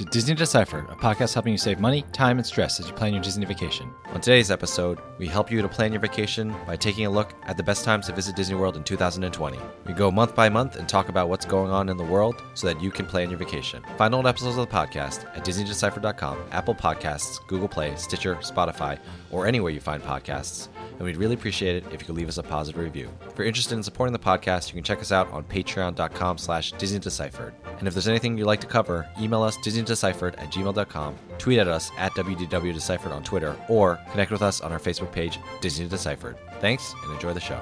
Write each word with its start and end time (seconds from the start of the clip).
To 0.00 0.06
Disney 0.06 0.34
Deciphered, 0.34 0.88
a 0.88 0.94
podcast 0.94 1.34
helping 1.34 1.52
you 1.52 1.58
save 1.58 1.78
money, 1.78 2.06
time, 2.10 2.38
and 2.38 2.46
stress 2.46 2.80
as 2.80 2.88
you 2.88 2.94
plan 2.94 3.12
your 3.12 3.22
Disney 3.22 3.44
vacation. 3.44 3.92
On 4.14 4.20
today's 4.22 4.50
episode, 4.50 4.98
we 5.18 5.26
help 5.26 5.50
you 5.50 5.60
to 5.60 5.68
plan 5.68 5.92
your 5.92 6.00
vacation 6.00 6.56
by 6.66 6.76
taking 6.76 7.04
a 7.04 7.10
look 7.10 7.34
at 7.42 7.58
the 7.58 7.62
best 7.62 7.84
times 7.84 8.06
to 8.06 8.14
visit 8.14 8.34
Disney 8.34 8.54
World 8.54 8.78
in 8.78 8.82
2020. 8.82 9.58
We 9.86 9.92
go 9.92 10.10
month 10.10 10.34
by 10.34 10.48
month 10.48 10.76
and 10.76 10.88
talk 10.88 11.10
about 11.10 11.28
what's 11.28 11.44
going 11.44 11.70
on 11.70 11.90
in 11.90 11.98
the 11.98 12.02
world 12.02 12.42
so 12.54 12.66
that 12.66 12.80
you 12.80 12.90
can 12.90 13.04
plan 13.04 13.28
your 13.28 13.38
vacation. 13.38 13.82
Find 13.98 14.14
old 14.14 14.26
episodes 14.26 14.56
of 14.56 14.66
the 14.66 14.74
podcast 14.74 15.26
at 15.36 15.44
DisneyDeciphered.com, 15.44 16.44
Apple 16.50 16.74
Podcasts, 16.74 17.46
Google 17.46 17.68
Play, 17.68 17.94
Stitcher, 17.96 18.36
Spotify, 18.36 18.98
or 19.30 19.46
anywhere 19.46 19.70
you 19.70 19.80
find 19.80 20.02
podcasts 20.02 20.68
and 21.00 21.06
we'd 21.06 21.16
really 21.16 21.34
appreciate 21.34 21.76
it 21.76 21.84
if 21.94 22.02
you 22.02 22.06
could 22.06 22.14
leave 22.14 22.28
us 22.28 22.36
a 22.36 22.42
positive 22.42 22.78
review. 22.78 23.08
If 23.26 23.38
you're 23.38 23.46
interested 23.46 23.74
in 23.74 23.82
supporting 23.82 24.12
the 24.12 24.18
podcast, 24.18 24.68
you 24.68 24.74
can 24.74 24.84
check 24.84 24.98
us 24.98 25.12
out 25.12 25.30
on 25.30 25.44
patreon.com 25.44 26.36
slash 26.36 26.72
disneydeciphered. 26.72 27.54
And 27.78 27.88
if 27.88 27.94
there's 27.94 28.06
anything 28.06 28.36
you'd 28.36 28.44
like 28.44 28.60
to 28.60 28.66
cover, 28.66 29.08
email 29.18 29.42
us 29.42 29.56
disneydeciphered 29.90 30.36
at 30.36 30.50
gmail.com, 30.50 31.16
tweet 31.38 31.58
at 31.58 31.68
us 31.68 31.90
at 31.98 32.12
wdwdeciphered 32.12 33.12
on 33.12 33.22
Twitter, 33.22 33.56
or 33.68 33.98
connect 34.12 34.30
with 34.30 34.42
us 34.42 34.60
on 34.60 34.72
our 34.72 34.78
Facebook 34.78 35.12
page, 35.12 35.38
Disney 35.60 35.88
Deciphered. 35.88 36.36
Thanks, 36.60 36.94
and 37.02 37.12
enjoy 37.12 37.32
the 37.32 37.40
show. 37.40 37.60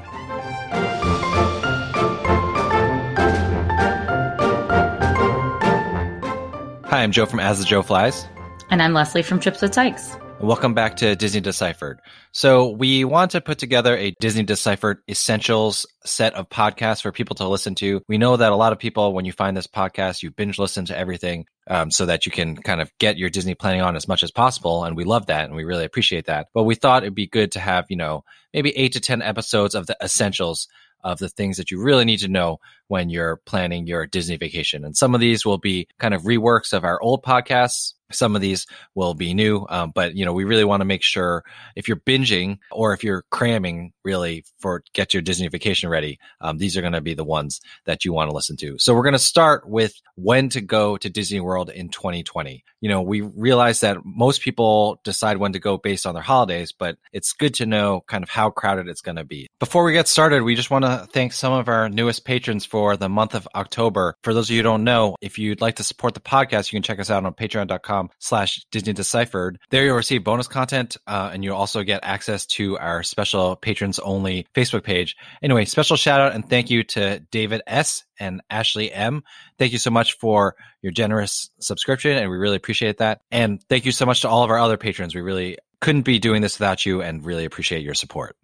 Hi, 6.85 7.03
I'm 7.03 7.13
Joe 7.13 7.27
from 7.27 7.41
As 7.41 7.59
the 7.59 7.65
Joe 7.65 7.83
Flies. 7.83 8.27
And 8.71 8.83
I'm 8.83 8.93
Leslie 8.93 9.23
from 9.23 9.41
Trips 9.41 9.63
with 9.63 9.73
Tykes. 9.73 10.17
Welcome 10.41 10.73
back 10.73 10.99
to 10.99 11.17
Disney 11.17 11.41
Deciphered. 11.41 11.99
So 12.31 12.69
we 12.69 13.05
want 13.05 13.33
to 13.33 13.41
put 13.41 13.59
together 13.59 13.97
a 13.97 14.13
Disney 14.21 14.45
Deciphered 14.45 14.99
essentials 15.09 15.85
set 16.05 16.35
of 16.35 16.49
podcasts 16.49 17.03
for 17.03 17.11
people 17.11 17.35
to 17.37 17.49
listen 17.49 17.75
to. 17.77 18.03
We 18.07 18.19
know 18.19 18.37
that 18.37 18.53
a 18.53 18.57
lot 18.57 18.73
of 18.73 18.79
people, 18.79 19.13
when 19.15 19.25
you 19.25 19.33
find 19.33 19.57
this 19.57 19.67
podcast, 19.67 20.23
you 20.23 20.31
binge 20.31 20.57
listen 20.57 20.85
to 20.87 20.97
everything 20.97 21.47
um, 21.67 21.91
so 21.91 22.07
that 22.07 22.25
you 22.25 22.31
can 22.31 22.57
kind 22.57 22.81
of 22.81 22.93
get 23.01 23.19
your 23.19 23.31
Disney 23.31 23.57
planning 23.57 23.81
on 23.81 23.97
as 23.97 24.07
much 24.07 24.23
as 24.23 24.31
possible. 24.31 24.85
And 24.85 24.97
we 24.97 25.03
love 25.03 25.27
that 25.27 25.47
and 25.47 25.57
we 25.57 25.65
really 25.65 25.85
appreciate 25.85 26.27
that. 26.27 26.47
But 26.55 26.63
we 26.63 26.77
thought 26.77 27.03
it'd 27.03 27.17
be 27.17 27.27
good 27.27 27.51
to 27.53 27.61
have, 27.61 27.87
you 27.89 27.97
know, 27.97 28.23
maybe 28.55 28.71
eight 28.77 28.93
to 28.93 29.01
10 29.01 29.23
episodes 29.23 29.75
of 29.75 29.89
the 29.89 29.97
essentials 30.01 30.69
of 31.03 31.19
the 31.19 31.29
things 31.29 31.57
that 31.57 31.73
you 31.73 31.83
really 31.83 32.05
need 32.05 32.21
to 32.21 32.29
know 32.29 32.59
when 32.89 33.11
you're 33.11 33.37
planning 33.47 33.87
your 33.87 34.07
Disney 34.07 34.37
vacation. 34.37 34.85
And 34.85 34.97
some 34.97 35.15
of 35.15 35.21
these 35.21 35.47
will 35.47 35.59
be 35.59 35.87
kind 35.99 36.15
of 36.15 36.23
reworks 36.23 36.73
of 36.73 36.85
our 36.85 37.01
old 37.01 37.23
podcasts. 37.23 37.95
Some 38.11 38.35
of 38.35 38.41
these 38.41 38.67
will 38.95 39.13
be 39.13 39.35
new, 39.35 39.67
um, 39.69 39.93
but 39.95 40.17
you 40.17 40.25
know 40.25 40.33
we 40.33 40.45
really 40.45 40.65
want 40.65 40.81
to 40.81 40.87
make 40.87 41.03
sure 41.03 41.45
if 41.77 41.89
you're 41.89 41.99
binging 41.99 42.57
or 42.73 42.95
if 42.95 43.05
you're 43.05 43.23
cramming 43.31 43.93
really 44.03 44.47
for 44.61 44.83
get 44.95 45.13
your 45.13 45.21
Disney 45.21 45.47
vacation 45.49 45.91
ready, 45.91 46.19
um, 46.41 46.57
these 46.57 46.75
are 46.79 46.81
going 46.81 46.95
to 46.95 47.03
be 47.03 47.13
the 47.13 47.23
ones 47.23 47.61
that 47.85 48.07
you 48.07 48.15
want 48.15 48.31
to 48.31 48.35
listen 48.35 48.57
to. 48.57 48.79
So 48.79 48.95
we're 48.95 49.03
going 49.03 49.13
to 49.13 49.19
start 49.19 49.69
with 49.69 49.93
when 50.15 50.49
to 50.51 50.63
go 50.63 50.97
to 50.97 51.11
Disney 51.11 51.41
World 51.41 51.69
in 51.69 51.91
2020. 51.91 52.65
You 52.81 52.89
know 52.89 53.03
we 53.03 53.21
realize 53.21 53.81
that 53.81 53.99
most 54.07 54.41
people 54.41 55.03
decide 55.05 55.37
when 55.37 55.53
to 55.53 55.59
go 55.59 55.77
based 55.77 56.07
on 56.07 56.15
their 56.15 56.23
holidays, 56.23 56.73
but 56.73 56.97
it's 57.13 57.35
good 57.35 57.53
to 57.57 57.67
know 57.67 58.05
kind 58.07 58.25
of 58.25 58.31
how 58.31 58.49
crowded 58.49 58.89
it's 58.89 59.03
going 59.03 59.17
to 59.17 59.25
be. 59.25 59.49
Before 59.59 59.85
we 59.85 59.93
get 59.93 60.09
started, 60.09 60.45
we 60.45 60.55
just 60.55 60.71
want 60.71 60.87
to 60.87 61.07
thank 61.13 61.35
some 61.35 61.53
of 61.53 61.69
our 61.69 61.91
newest 61.91 62.25
patrons 62.25 62.65
for 62.65 62.78
for 62.79 62.97
the 62.97 63.09
month 63.09 63.35
of 63.35 63.49
October. 63.57 64.15
For 64.23 64.33
those 64.33 64.49
of 64.49 64.51
you 64.53 64.59
who 64.61 64.63
don't 64.63 64.85
know, 64.85 65.17
if 65.21 65.37
you'd 65.37 65.61
like 65.61 65.75
to 65.77 65.83
support 65.83 66.15
the 66.15 66.21
podcast, 66.21 66.71
you 66.71 66.77
can 66.77 66.85
check 66.85 67.01
us 67.01 67.11
out 67.11 67.27
on 67.27 67.35
patreon.com 67.35 68.11
slash 68.21 68.65
Disney 68.71 68.93
Deciphered. 68.93 69.59
There 69.71 69.85
you'll 69.85 69.97
receive 69.97 70.23
bonus 70.23 70.47
content 70.47 70.97
uh, 71.09 71.31
and 71.33 71.43
you'll 71.43 71.57
also 71.57 71.83
get 71.83 72.05
access 72.05 72.47
to 72.47 72.79
our 72.79 73.03
special 73.03 73.57
patrons 73.57 73.99
only 73.99 74.47
Facebook 74.55 74.85
page. 74.85 75.17
Anyway, 75.43 75.65
special 75.65 75.97
shout 75.97 76.21
out 76.21 76.37
and 76.37 76.49
thank 76.49 76.71
you 76.71 76.85
to 76.85 77.19
David 77.33 77.63
S 77.67 78.05
and 78.21 78.43
Ashley 78.49 78.93
M. 78.93 79.25
Thank 79.59 79.73
you 79.73 79.79
so 79.79 79.91
much 79.91 80.13
for 80.13 80.55
your 80.81 80.93
generous 80.93 81.51
subscription 81.59 82.17
and 82.17 82.31
we 82.31 82.37
really 82.37 82.55
appreciate 82.55 82.99
that. 82.99 83.23
And 83.33 83.61
thank 83.69 83.87
you 83.87 83.93
so 83.93 84.07
much 84.07 84.21
to 84.21 84.29
all 84.29 84.45
of 84.45 84.51
our 84.51 84.59
other 84.61 84.77
patrons. 84.77 85.17
We 85.17 85.21
really 85.21 85.59
couldn't 85.81 86.03
be 86.03 86.21
doing 86.21 86.43
this 86.43 86.61
without 86.61 86.87
you 86.87 87.03
and 87.03 87.27
really 87.27 87.45
appreciate 87.45 87.83
your 87.83 87.95
support. 87.95 88.37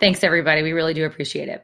Thanks 0.00 0.24
everybody. 0.24 0.62
We 0.62 0.72
really 0.72 0.94
do 0.94 1.04
appreciate 1.04 1.50
it. 1.50 1.62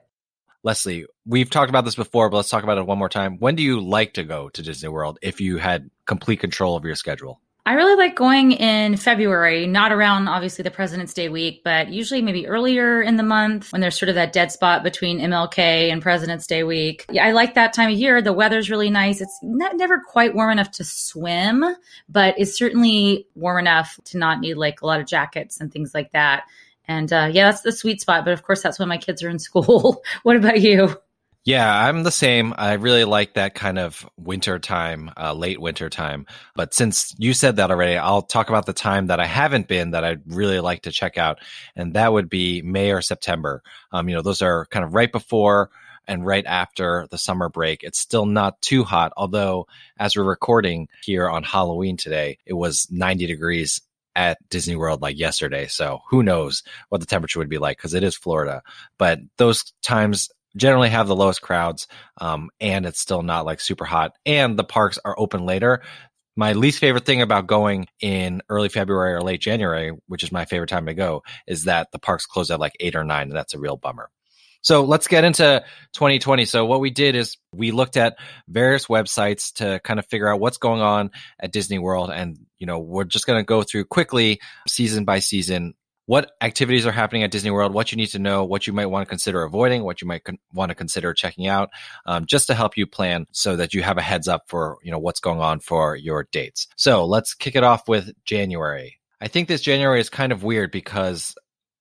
Leslie, 0.63 1.07
we've 1.25 1.51
talked 1.51 1.71
about 1.71 1.85
this 1.85 1.95
before, 1.95 2.29
but 2.31 2.39
let's 2.39 2.49
talk 2.49 2.65
about 2.65 2.79
it 2.79 2.87
one 2.87 2.99
more 2.99 3.09
time. 3.09 3.39
When 3.39 3.55
do 3.55 3.63
you 3.63 3.81
like 3.81 4.15
to 4.15 4.25
go 4.25 4.49
to 4.51 4.63
Disney 4.63 4.89
World 4.89 5.19
if 5.23 5.41
you 5.41 5.59
had 5.59 5.91
complete 6.07 6.41
control 6.41 6.77
of 6.77 6.85
your 6.85 6.97
schedule? 6.97 7.41
I 7.69 7.75
really 7.75 7.97
like 7.97 8.17
going 8.17 8.53
in 8.53 8.97
February, 8.97 9.67
not 9.67 9.93
around 9.93 10.27
obviously 10.27 10.63
the 10.63 10.71
President's 10.71 11.13
Day 11.13 11.29
week, 11.29 11.61
but 11.63 11.91
usually 11.91 12.23
maybe 12.23 12.47
earlier 12.47 13.03
in 13.03 13.19
the 13.19 13.23
month 13.23 13.73
when 13.73 13.83
there's 13.83 13.99
sort 13.99 14.09
of 14.09 14.15
that 14.15 14.33
dead 14.33 14.51
spot 14.51 14.83
between 14.83 15.21
MLK 15.21 15.93
and 15.93 16.01
President's 16.01 16.47
Day 16.47 16.63
week. 16.63 17.05
Yeah, 17.11 17.27
I 17.27 17.33
like 17.33 17.53
that 17.57 17.75
time 17.75 17.93
of 17.93 17.99
year. 17.99 18.23
The 18.23 18.33
weather's 18.33 18.71
really 18.71 18.89
nice. 18.89 19.21
It's 19.21 19.39
not, 19.43 19.77
never 19.77 20.01
quite 20.01 20.35
warm 20.35 20.51
enough 20.51 20.71
to 20.73 20.85
swim, 20.85 21.63
but 22.09 22.35
it's 22.39 22.57
certainly 22.57 23.27
warm 23.35 23.59
enough 23.59 24.01
to 24.07 24.19
not 24.19 24.41
need 24.41 24.55
like 24.55 24.81
a 24.81 24.87
lot 24.87 25.01
of 25.01 25.07
jackets 25.07 25.61
and 25.61 25.71
things 25.71 25.93
like 25.93 26.11
that. 26.13 26.45
And 26.89 27.13
uh, 27.13 27.31
yeah, 27.31 27.51
that's 27.51 27.61
the 27.61 27.73
sweet 27.73 28.01
spot. 28.01 28.25
But 28.25 28.33
of 28.33 28.43
course, 28.43 28.63
that's 28.63 28.79
when 28.79 28.89
my 28.89 28.99
kids 28.99 29.23
are 29.23 29.29
in 29.29 29.39
school. 29.39 30.03
what 30.23 30.37
about 30.37 30.61
you? 30.61 30.97
Yeah, 31.45 31.73
I'm 31.73 32.03
the 32.03 32.11
same. 32.11 32.53
I 32.59 32.75
really 32.75 33.05
like 33.05 33.35
that 33.35 33.55
kind 33.55 33.79
of 33.79 34.07
winter 34.19 34.59
time, 34.59 35.11
uh, 35.17 35.33
late 35.33 35.59
winter 35.59 35.89
time. 35.89 36.27
But 36.55 36.75
since 36.75 37.15
you 37.17 37.33
said 37.33 37.57
that 37.57 37.71
already, 37.71 37.97
I'll 37.97 38.21
talk 38.21 38.51
about 38.51 38.67
the 38.67 38.75
time 38.75 39.07
that 39.07 39.21
I 39.21 39.25
haven't 39.25 39.67
been 39.67 39.93
that 39.93 40.05
I'd 40.05 40.23
really 40.27 40.61
like 40.61 40.83
to 40.83 40.91
check 40.91 41.17
out. 41.17 41.39
And 41.75 41.95
that 41.95 42.13
would 42.13 42.29
be 42.29 42.61
May 42.61 42.93
or 42.93 43.01
September. 43.01 43.63
Um, 43.93 44.11
you 44.11 44.17
know, 44.17 44.21
those 44.21 44.43
are 44.43 44.67
kind 44.67 44.85
of 44.85 44.93
right 44.93 45.11
before 45.11 45.71
and 46.07 46.27
right 46.27 46.45
after 46.45 47.07
the 47.11 47.19
summer 47.19 47.49
break. 47.49 47.83
It's 47.83 48.01
still 48.01 48.27
not 48.27 48.61
too 48.61 48.85
hot, 48.85 49.13
although 49.17 49.69
as 49.99 50.17
we're 50.17 50.25
recording 50.25 50.89
here 51.03 51.29
on 51.29 51.45
Halloween 51.45 51.97
today, 51.97 52.39
it 52.45 52.55
was 52.55 52.89
90 52.91 53.27
degrees 53.27 53.81
at 54.19 54.37
Disney 54.51 54.75
World 54.75 55.01
like 55.01 55.17
yesterday. 55.17 55.69
So 55.69 56.01
who 56.11 56.25
knows 56.25 56.65
what 56.89 57.01
the 57.01 57.07
temperature 57.07 57.39
would 57.39 57.49
be 57.49 57.59
like 57.59 57.79
because 57.79 57.95
it 57.95 58.03
is 58.03 58.17
Florida. 58.17 58.63
But 58.99 59.21
those 59.37 59.73
times 59.81 60.29
generally 60.57 60.89
have 60.89 61.07
the 61.07 61.15
lowest 61.15 61.41
crowds 61.41 61.87
um, 62.21 62.51
and 62.61 62.85
it's 62.85 62.99
still 62.99 63.23
not 63.23 63.47
like 63.47 63.61
super 63.61 63.85
hot 63.85 64.17
and 64.27 64.59
the 64.59 64.65
parks 64.65 64.99
are 65.05 65.15
open 65.17 65.47
later. 65.47 65.83
My 66.35 66.53
least 66.53 66.81
favorite 66.81 67.05
thing 67.05 67.23
about 67.23 67.47
going 67.47 67.87
in 68.01 68.43
early 68.49 68.69
February 68.69 69.15
or 69.15 69.23
late 69.23 69.41
January, 69.41 69.93
which 70.09 70.25
is 70.25 70.33
my 70.33 70.45
favorite 70.47 70.69
time 70.69 70.87
to 70.87 70.95
go, 70.95 71.23
is 71.47 71.65
that 71.65 71.93
the 71.93 71.99
parks 72.01 72.27
close 72.27 72.51
at 72.51 72.61
like 72.61 72.75
eight 72.81 72.97
or 72.97 73.05
nine, 73.05 73.29
and 73.29 73.37
that's 73.37 73.55
a 73.55 73.59
real 73.59 73.77
bummer. 73.77 74.09
So 74.63 74.85
let's 74.85 75.07
get 75.07 75.25
into 75.25 75.65
2020. 75.95 76.45
So 76.45 76.67
what 76.67 76.81
we 76.81 76.91
did 76.91 77.15
is 77.15 77.37
we 77.53 77.71
looked 77.71 77.97
at 77.97 78.17
various 78.49 78.87
websites 78.87 79.53
to 79.55 79.81
kind 79.85 79.99
of 79.99 80.07
figure 80.07 80.29
out 80.29 80.41
what's 80.41 80.59
going 80.59 80.81
on 80.81 81.11
at 81.39 81.53
Disney 81.53 81.79
World. 81.79 82.11
And, 82.11 82.39
you 82.59 82.67
know, 82.67 82.79
we're 82.79 83.05
just 83.05 83.27
going 83.27 83.41
to 83.41 83.47
go 83.47 83.63
through 83.63 83.85
quickly 83.85 84.41
season 84.69 85.05
by 85.05 85.21
season 85.21 85.75
what 86.09 86.33
activities 86.41 86.87
are 86.87 86.93
happening 86.93 87.23
at 87.23 87.31
Disney 87.31 87.51
World, 87.51 87.75
what 87.75 87.93
you 87.93 87.97
need 87.97 88.07
to 88.07 88.19
know, 88.19 88.43
what 88.43 88.67
you 88.67 88.73
might 88.73 88.87
want 88.87 89.07
to 89.07 89.09
consider 89.09 89.43
avoiding, 89.43 89.85
what 89.85 90.01
you 90.01 90.09
might 90.09 90.25
con- 90.25 90.39
want 90.55 90.71
to 90.71 90.75
consider 90.75 91.13
checking 91.13 91.49
out, 91.49 91.69
um, 92.07 92.25
just 92.25 92.47
to 92.47 92.55
help 92.55 92.79
you 92.79 92.87
plan 92.87 93.27
so 93.31 93.57
that 93.57 93.75
you 93.75 93.83
have 93.83 93.99
a 93.99 94.03
heads 94.03 94.27
up 94.27 94.45
for 94.47 94.79
you 94.83 94.91
know 94.91 94.99
what's 94.99 95.21
going 95.21 95.39
on 95.39 95.61
for 95.61 95.97
your 95.97 96.27
dates. 96.33 96.67
So 96.77 97.05
let's 97.05 97.35
kick 97.35 97.57
it 97.57 97.63
off 97.63 97.89
with 97.89 98.11
January. 98.25 98.99
I 99.21 99.29
think 99.29 99.49
this 99.49 99.61
January 99.61 100.01
is 100.01 100.09
kind 100.09 100.33
of 100.33 100.43
weird 100.43 100.73
because 100.73 101.35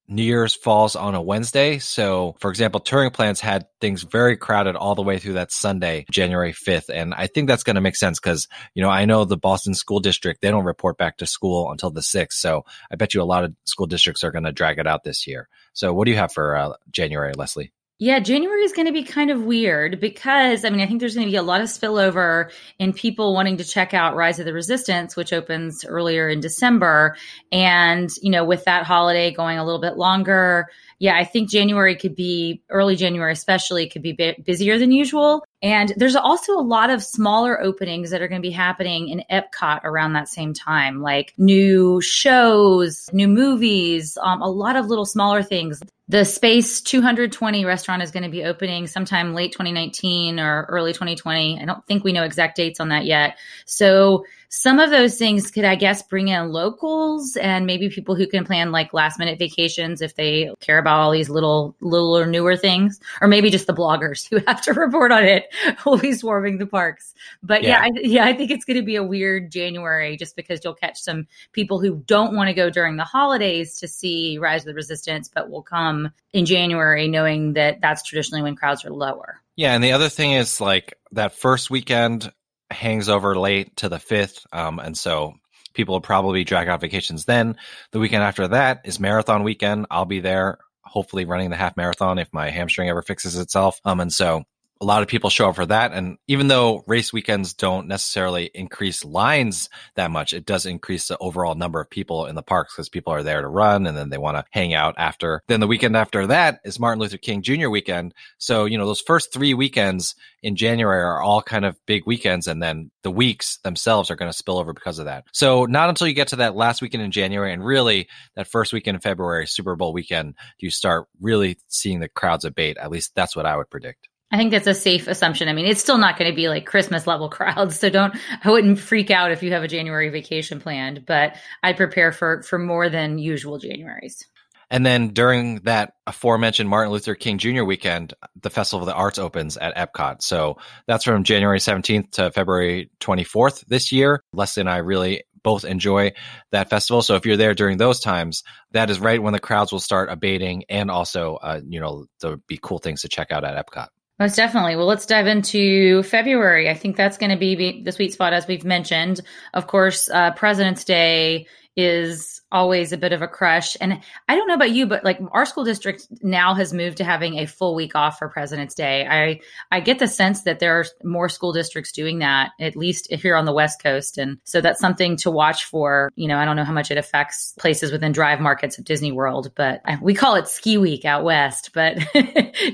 New 0.10 0.24
Year's 0.24 0.56
falls 0.56 0.96
on 0.96 1.16
a 1.16 1.22
Wednesday. 1.22 1.80
So, 1.80 2.36
for 2.40 2.50
example, 2.50 2.80
touring 2.80 3.12
plans 3.12 3.42
had 3.42 3.66
things 3.82 4.04
very 4.04 4.38
crowded 4.38 4.76
all 4.76 4.96
the 4.96 5.02
way 5.02 5.20
through 5.20 5.34
that 5.34 5.52
Sunday, 5.52 6.06
January 6.10 6.54
5th. 6.54 6.90
And 6.90 7.14
I 7.14 7.28
think 7.28 7.48
that's 7.48 7.64
going 7.64 7.76
to 7.76 7.82
make 7.82 7.98
sense 7.98 8.20
because, 8.20 8.48
you 8.74 8.82
know, 8.82 8.90
I 8.90 9.06
know 9.06 9.26
the 9.26 9.38
Boston 9.38 9.74
School 9.74 10.00
District, 10.00 10.42
they 10.42 10.50
don't 10.50 10.64
report 10.64 10.98
back 10.98 11.18
to 11.18 11.26
school 11.26 11.72
until 11.72 11.92
the 11.92 12.02
6th. 12.02 12.34
So 12.34 12.64
I 12.90 12.96
bet 12.96 13.14
you 13.14 13.22
a 13.22 13.24
lot 13.24 13.44
of 13.44 13.54
school 13.66 13.88
districts 13.88 14.24
are 14.24 14.32
going 14.32 14.46
to 14.46 14.54
drag 14.54 14.80
it 14.80 14.88
out 14.88 15.04
this 15.04 15.28
year. 15.28 15.50
So 15.74 15.94
what 15.94 16.06
do 16.06 16.12
you 16.12 16.18
have 16.18 16.32
for 16.32 16.56
uh, 16.56 16.74
January, 16.90 17.34
Leslie? 17.34 17.74
Yeah, 18.00 18.20
January 18.20 18.62
is 18.62 18.74
going 18.74 18.86
to 18.86 18.94
be 18.94 19.02
kind 19.02 19.32
of 19.32 19.42
weird 19.42 20.00
because 20.00 20.64
I 20.64 20.70
mean, 20.70 20.82
I 20.82 20.86
think 20.86 21.00
there's 21.00 21.16
going 21.16 21.26
to 21.26 21.32
be 21.32 21.38
a 21.38 21.42
lot 21.42 21.62
of 21.62 21.68
spillover 21.68 22.52
in 22.78 22.94
people 22.94 23.34
wanting 23.34 23.58
to 23.58 23.64
check 23.64 23.96
out 23.96 24.16
Rise 24.16 24.38
of 24.38 24.46
the 24.46 24.54
Resistance, 24.54 25.16
which 25.16 25.34
opens 25.34 25.84
earlier 25.84 26.30
in 26.30 26.40
December. 26.40 27.18
And, 27.52 28.12
you 28.22 28.30
know, 28.30 28.46
with 28.46 28.66
that 28.66 28.84
holiday 28.84 29.32
going 29.32 29.58
a 29.58 29.66
little 29.66 29.82
bit 29.82 29.98
longer, 29.98 30.68
yeah, 31.00 31.18
I 31.18 31.24
think 31.24 31.50
January 31.50 31.96
could 31.96 32.16
be 32.16 32.62
early 32.70 32.96
January, 32.96 33.34
especially 33.34 33.90
could 33.90 34.04
be 34.04 34.12
bit 34.12 34.46
busier 34.46 34.78
than 34.78 34.92
usual. 34.92 35.44
And 35.64 35.92
there's 35.98 36.16
also 36.16 36.54
a 36.54 36.62
lot 36.62 36.92
of 36.92 37.04
smaller 37.04 37.60
openings 37.60 38.12
that 38.12 38.22
are 38.22 38.28
going 38.28 38.42
to 38.42 38.48
be 38.48 38.54
happening 38.54 39.10
in 39.10 39.24
Epcot 39.32 39.84
around 39.84 40.14
that 40.14 40.28
same 40.28 40.54
time, 40.54 41.02
like 41.02 41.34
new 41.40 42.00
shows, 42.02 43.10
new 43.12 43.28
movies, 43.28 44.20
um, 44.22 44.44
a 44.44 44.50
lot 44.50 44.76
of 44.76 44.86
little 44.86 45.06
smaller 45.06 45.42
things. 45.42 45.82
The 46.10 46.24
Space 46.24 46.80
220 46.82 47.66
restaurant 47.66 48.02
is 48.02 48.12
going 48.12 48.24
to 48.24 48.30
be 48.30 48.46
opening 48.46 48.88
sometime 48.88 49.34
late 49.34 49.52
2019 49.52 50.40
or 50.40 50.66
early 50.70 50.94
2020. 50.94 51.60
I 51.62 51.66
don't 51.66 51.86
think 51.86 52.04
we 52.04 52.14
know 52.14 52.24
exact 52.24 52.56
dates 52.56 52.80
on 52.80 52.90
that 52.90 53.06
yet. 53.06 53.38
So 53.66 54.26
some 54.50 54.80
of 54.80 54.90
those 54.90 55.18
things 55.18 55.52
could, 55.52 55.66
I 55.66 55.76
guess, 55.76 56.02
bring 56.02 56.30
in 56.30 56.52
locals 56.52 57.36
and 57.36 57.66
maybe 57.66 57.90
people 57.90 58.16
who 58.16 58.28
can 58.28 58.46
plan 58.46 58.72
like 58.72 58.94
last 58.94 59.20
minute 59.20 59.40
vacations 59.40 60.02
if 60.02 60.16
they 60.16 60.52
care 60.62 60.78
about 60.78 61.00
all 61.00 61.12
these 61.12 61.30
little, 61.30 61.76
little 61.82 62.18
or 62.18 62.26
newer 62.26 62.56
things, 62.56 63.00
or 63.22 63.28
maybe 63.28 63.50
just 63.50 63.68
the 63.68 63.74
bloggers 63.74 64.28
who 64.30 64.38
have 64.48 64.62
to 64.62 64.74
report 64.74 65.12
on 65.12 65.24
it 65.24 65.46
will 65.86 65.98
be 65.98 66.14
swarming 66.14 66.58
the 66.58 66.66
parks. 66.66 67.14
But 67.44 67.64
yeah, 67.64 67.70
yeah, 67.70 67.82
I, 67.82 67.92
yeah, 68.02 68.26
I 68.26 68.34
think 68.34 68.52
it's 68.52 68.66
going 68.66 68.78
to 68.78 68.86
be 68.86 68.96
a 68.96 69.04
weird 69.04 69.52
January 69.52 70.16
just 70.18 70.36
because 70.36 70.62
you'll 70.64 70.74
catch 70.74 71.00
some 71.00 71.28
people 71.52 71.80
who 71.80 72.04
don't 72.06 72.36
want 72.36 72.48
to 72.48 72.54
go 72.54 72.70
during 72.70 72.96
the 72.96 73.04
holidays 73.04 73.76
to 73.78 73.88
see 73.88 74.38
Rise 74.38 74.62
of 74.62 74.68
the 74.68 74.74
Resistance, 74.74 75.30
but 75.34 75.50
will 75.50 75.64
come 75.64 76.12
in 76.34 76.46
January 76.46 77.08
knowing 77.08 77.54
that 77.54 77.82
that's 77.82 78.04
traditionally 78.04 78.42
when 78.42 78.56
crowds 78.56 78.86
are 78.86 78.92
lower. 78.92 79.42
Yeah, 79.58 79.74
and 79.74 79.84
the 79.84 79.92
other 79.92 80.08
thing 80.08 80.34
is 80.34 80.62
like 80.62 80.94
that 81.12 81.34
first 81.34 81.70
weekend 81.70 82.32
hangs 82.72 83.10
over 83.10 83.38
late 83.38 83.76
to 83.78 83.90
the 83.90 83.98
5th. 83.98 84.46
Um, 84.52 84.80
and 84.80 84.98
so 84.98 85.36
people 85.74 85.96
will 85.96 86.02
probably 86.02 86.44
drag 86.44 86.68
out 86.68 86.82
vacations 86.82 87.26
then. 87.26 87.56
The 87.92 88.00
weekend 88.00 88.24
after 88.24 88.48
that 88.50 88.82
is 88.84 89.00
marathon 89.00 89.44
weekend. 89.44 89.86
I'll 89.92 90.06
be 90.06 90.20
there, 90.20 90.58
hopefully 90.84 91.26
running 91.26 91.50
the 91.50 91.56
half 91.56 91.78
marathon 91.78 92.20
if 92.20 92.32
my 92.34 92.50
hamstring 92.50 92.90
ever 92.90 93.02
fixes 93.02 93.38
itself. 93.38 93.80
Um, 93.86 94.00
and 94.00 94.12
so 94.12 94.44
a 94.82 94.86
lot 94.86 95.02
of 95.02 95.08
people 95.08 95.30
show 95.30 95.50
up 95.50 95.56
for 95.56 95.66
that. 95.66 95.94
And 95.94 96.18
even 96.28 96.48
though 96.48 96.84
race 96.88 97.14
weekends 97.14 97.54
don't 97.54 97.88
necessarily 97.88 98.50
increase 98.54 99.04
lines 99.06 99.70
that 99.96 100.12
much, 100.12 100.34
it 100.34 100.46
does 100.46 100.66
increase 100.66 101.08
the 101.08 101.18
overall 101.20 101.56
number 101.56 101.80
of 101.80 101.90
people 101.90 102.26
in 102.26 102.36
the 102.36 102.44
parks 102.44 102.74
because 102.74 102.90
people 102.90 103.14
are 103.14 103.24
there 103.24 103.42
to 103.42 103.48
run 103.48 103.88
and 103.88 103.98
then 103.98 104.10
they 104.10 104.18
want 104.18 104.38
to 104.38 104.46
hang 104.52 104.74
out 104.74 104.96
after. 104.98 105.42
Then 105.48 105.60
the 105.60 105.68
weekend 105.68 105.96
after 105.96 106.28
that 106.28 106.60
is 106.64 106.80
Martin 106.80 107.02
Luther 107.02 107.18
King 107.18 107.42
Jr. 107.42 107.70
weekend. 107.70 108.14
So, 108.38 108.66
you 108.66 108.78
know, 108.78 108.86
those 108.86 109.02
first 109.02 109.34
three 109.34 109.54
weekends 109.54 110.16
in 110.44 110.56
January 110.56 111.02
are 111.02 111.22
all 111.22 111.42
kind 111.42 111.66
of 111.66 111.78
big 111.86 112.06
weekends. 112.06 112.48
And 112.48 112.62
then 112.62 112.92
the 113.04 113.12
weeks 113.12 113.58
themselves 113.64 114.12
are 114.12 114.16
going 114.16 114.32
to 114.32 114.38
spill 114.38 114.58
over 114.58 114.74
because 114.74 115.00
of 115.00 115.06
that. 115.06 115.26
So 115.34 115.66
not 115.66 115.90
until 115.90 116.08
you 116.08 116.14
get 116.14 116.30
to 116.30 116.38
that 116.38 116.56
last 116.56 116.82
weekend 116.82 117.04
in 117.04 117.12
January 117.12 117.54
and 117.54 117.66
really 117.66 118.08
that 118.36 118.48
first 118.48 118.74
weekend 118.74 118.96
in 118.96 119.02
February, 119.02 119.48
Super 119.48 119.76
Bowl 119.76 119.94
weekend, 119.94 120.36
do 120.60 120.66
you 120.66 120.72
start 120.72 121.08
really 121.22 121.58
seeing 121.68 122.00
the 122.00 122.10
crowds 122.10 122.46
abate. 122.46 122.78
At 122.78 122.92
least 122.92 123.14
that's 123.16 123.36
what 123.36 123.46
I 123.46 123.56
would 123.56 123.70
predict. 123.70 124.10
I 124.32 124.38
think 124.38 124.52
that's 124.52 124.68
a 124.68 124.74
safe 124.74 125.08
assumption. 125.08 125.48
I 125.48 125.54
mean, 125.54 125.66
it's 125.66 125.80
still 125.80 125.98
not 125.98 126.18
going 126.18 126.30
to 126.30 126.36
be 126.36 126.50
like 126.50 126.66
Christmas 126.66 127.08
level 127.08 127.30
crowds, 127.38 127.80
so 127.80 127.90
don't 127.90 128.16
I 128.44 128.52
wouldn't 128.52 128.80
freak 128.80 129.12
out 129.12 129.32
if 129.32 129.44
you 129.44 129.52
have 129.54 129.64
a 129.64 129.68
January 129.68 130.10
vacation 130.10 130.60
planned, 130.60 131.06
but 131.06 131.36
I'd 131.64 131.78
prepare 131.78 132.12
for 132.12 132.44
for 132.44 132.60
more 132.60 132.90
than 132.90 133.18
usual 133.18 133.60
Januaries. 133.60 134.24
And 134.70 134.86
then 134.86 135.10
during 135.10 135.62
that 135.62 135.94
aforementioned 136.06 136.70
Martin 136.70 136.92
Luther 136.92 137.16
King 137.16 137.38
Jr. 137.38 137.64
weekend, 137.64 138.14
the 138.42 138.50
Festival 138.50 138.82
of 138.82 138.86
the 138.86 139.00
Arts 139.00 139.18
opens 139.18 139.56
at 139.56 139.76
Epcot. 139.76 140.22
So 140.22 140.58
that's 140.88 141.06
from 141.06 141.24
January 141.24 141.60
17th 141.60 142.12
to 142.14 142.32
February 142.32 142.92
24th 143.00 143.66
this 143.68 143.94
year. 143.94 144.22
Leslie 144.34 144.62
and 144.62 144.70
I 144.70 144.78
really 144.78 145.24
both 145.42 145.64
enjoy 145.64 146.12
that 146.52 146.70
festival. 146.70 147.02
So 147.02 147.16
if 147.16 147.26
you're 147.26 147.38
there 147.38 147.54
during 147.54 147.78
those 147.78 148.02
times, 148.02 148.44
that 148.72 148.90
is 148.90 149.00
right 149.00 149.24
when 149.24 149.32
the 149.32 149.40
crowds 149.40 149.72
will 149.72 149.80
start 149.80 150.10
abating 150.12 150.66
and 150.68 150.92
also, 150.92 151.36
uh, 151.36 151.62
you 151.66 151.80
know, 151.80 152.06
there'll 152.20 152.44
be 152.48 152.60
cool 152.62 152.80
things 152.80 153.04
to 153.04 153.08
check 153.08 153.32
out 153.32 153.46
at 153.46 153.66
Epcot. 153.66 153.88
Most 154.20 154.36
definitely. 154.36 154.76
Well, 154.76 154.88
let's 154.88 155.06
dive 155.06 155.28
into 155.28 156.02
February. 156.04 156.70
I 156.70 156.74
think 156.74 156.96
that's 156.96 157.18
going 157.18 157.30
to 157.30 157.38
be 157.38 157.84
the 157.84 157.92
sweet 157.92 158.14
spot, 158.14 158.34
as 158.34 158.48
we've 158.48 158.66
mentioned. 158.66 159.22
Of 159.54 159.68
course, 159.68 160.10
uh, 160.10 160.32
President's 160.32 160.84
Day 160.84 161.46
is 161.78 162.42
always 162.52 162.92
a 162.92 162.98
bit 162.98 163.14
of 163.14 163.22
a 163.22 163.28
crush. 163.28 163.78
And 163.80 164.02
I 164.28 164.36
don't 164.36 164.48
know 164.48 164.56
about 164.56 164.72
you, 164.72 164.88
but 164.88 165.04
like 165.04 165.20
our 165.32 165.46
school 165.46 165.64
district 165.64 166.08
now 166.24 166.56
has 166.56 166.74
moved 166.74 166.98
to 166.98 167.04
having 167.04 167.38
a 167.38 167.46
full 167.46 167.76
week 167.76 167.94
off 167.94 168.18
for 168.18 168.30
President's 168.30 168.74
Day. 168.74 169.06
I 169.06 169.42
I 169.72 169.80
get 169.80 170.00
the 170.00 170.08
sense 170.08 170.42
that 170.44 170.60
there 170.60 170.80
are 170.80 170.86
more 171.04 171.30
school 171.30 171.54
districts 171.54 171.92
doing 171.92 172.20
that, 172.20 172.52
at 172.60 172.76
least 172.76 173.12
here 173.12 173.36
on 173.36 173.46
the 173.46 173.54
West 173.54 173.82
Coast. 173.82 174.18
And 174.18 174.40
so 174.44 174.60
that's 174.60 174.80
something 174.80 175.18
to 175.18 175.32
watch 175.32 175.66
for. 175.66 176.12
You 176.16 176.28
know, 176.28 176.38
I 176.38 176.46
don't 176.46 176.56
know 176.56 176.64
how 176.64 176.74
much 176.74 176.90
it 176.90 176.98
affects 176.98 177.54
places 177.60 177.92
within 177.92 178.12
drive 178.12 178.40
markets 178.40 178.80
of 178.80 178.86
Disney 178.86 179.12
World, 179.12 179.52
but 179.56 179.82
we 180.02 180.16
call 180.16 180.36
it 180.36 180.48
ski 180.48 180.80
week 180.80 181.06
out 181.06 181.24
west, 181.24 181.72
but 181.74 181.98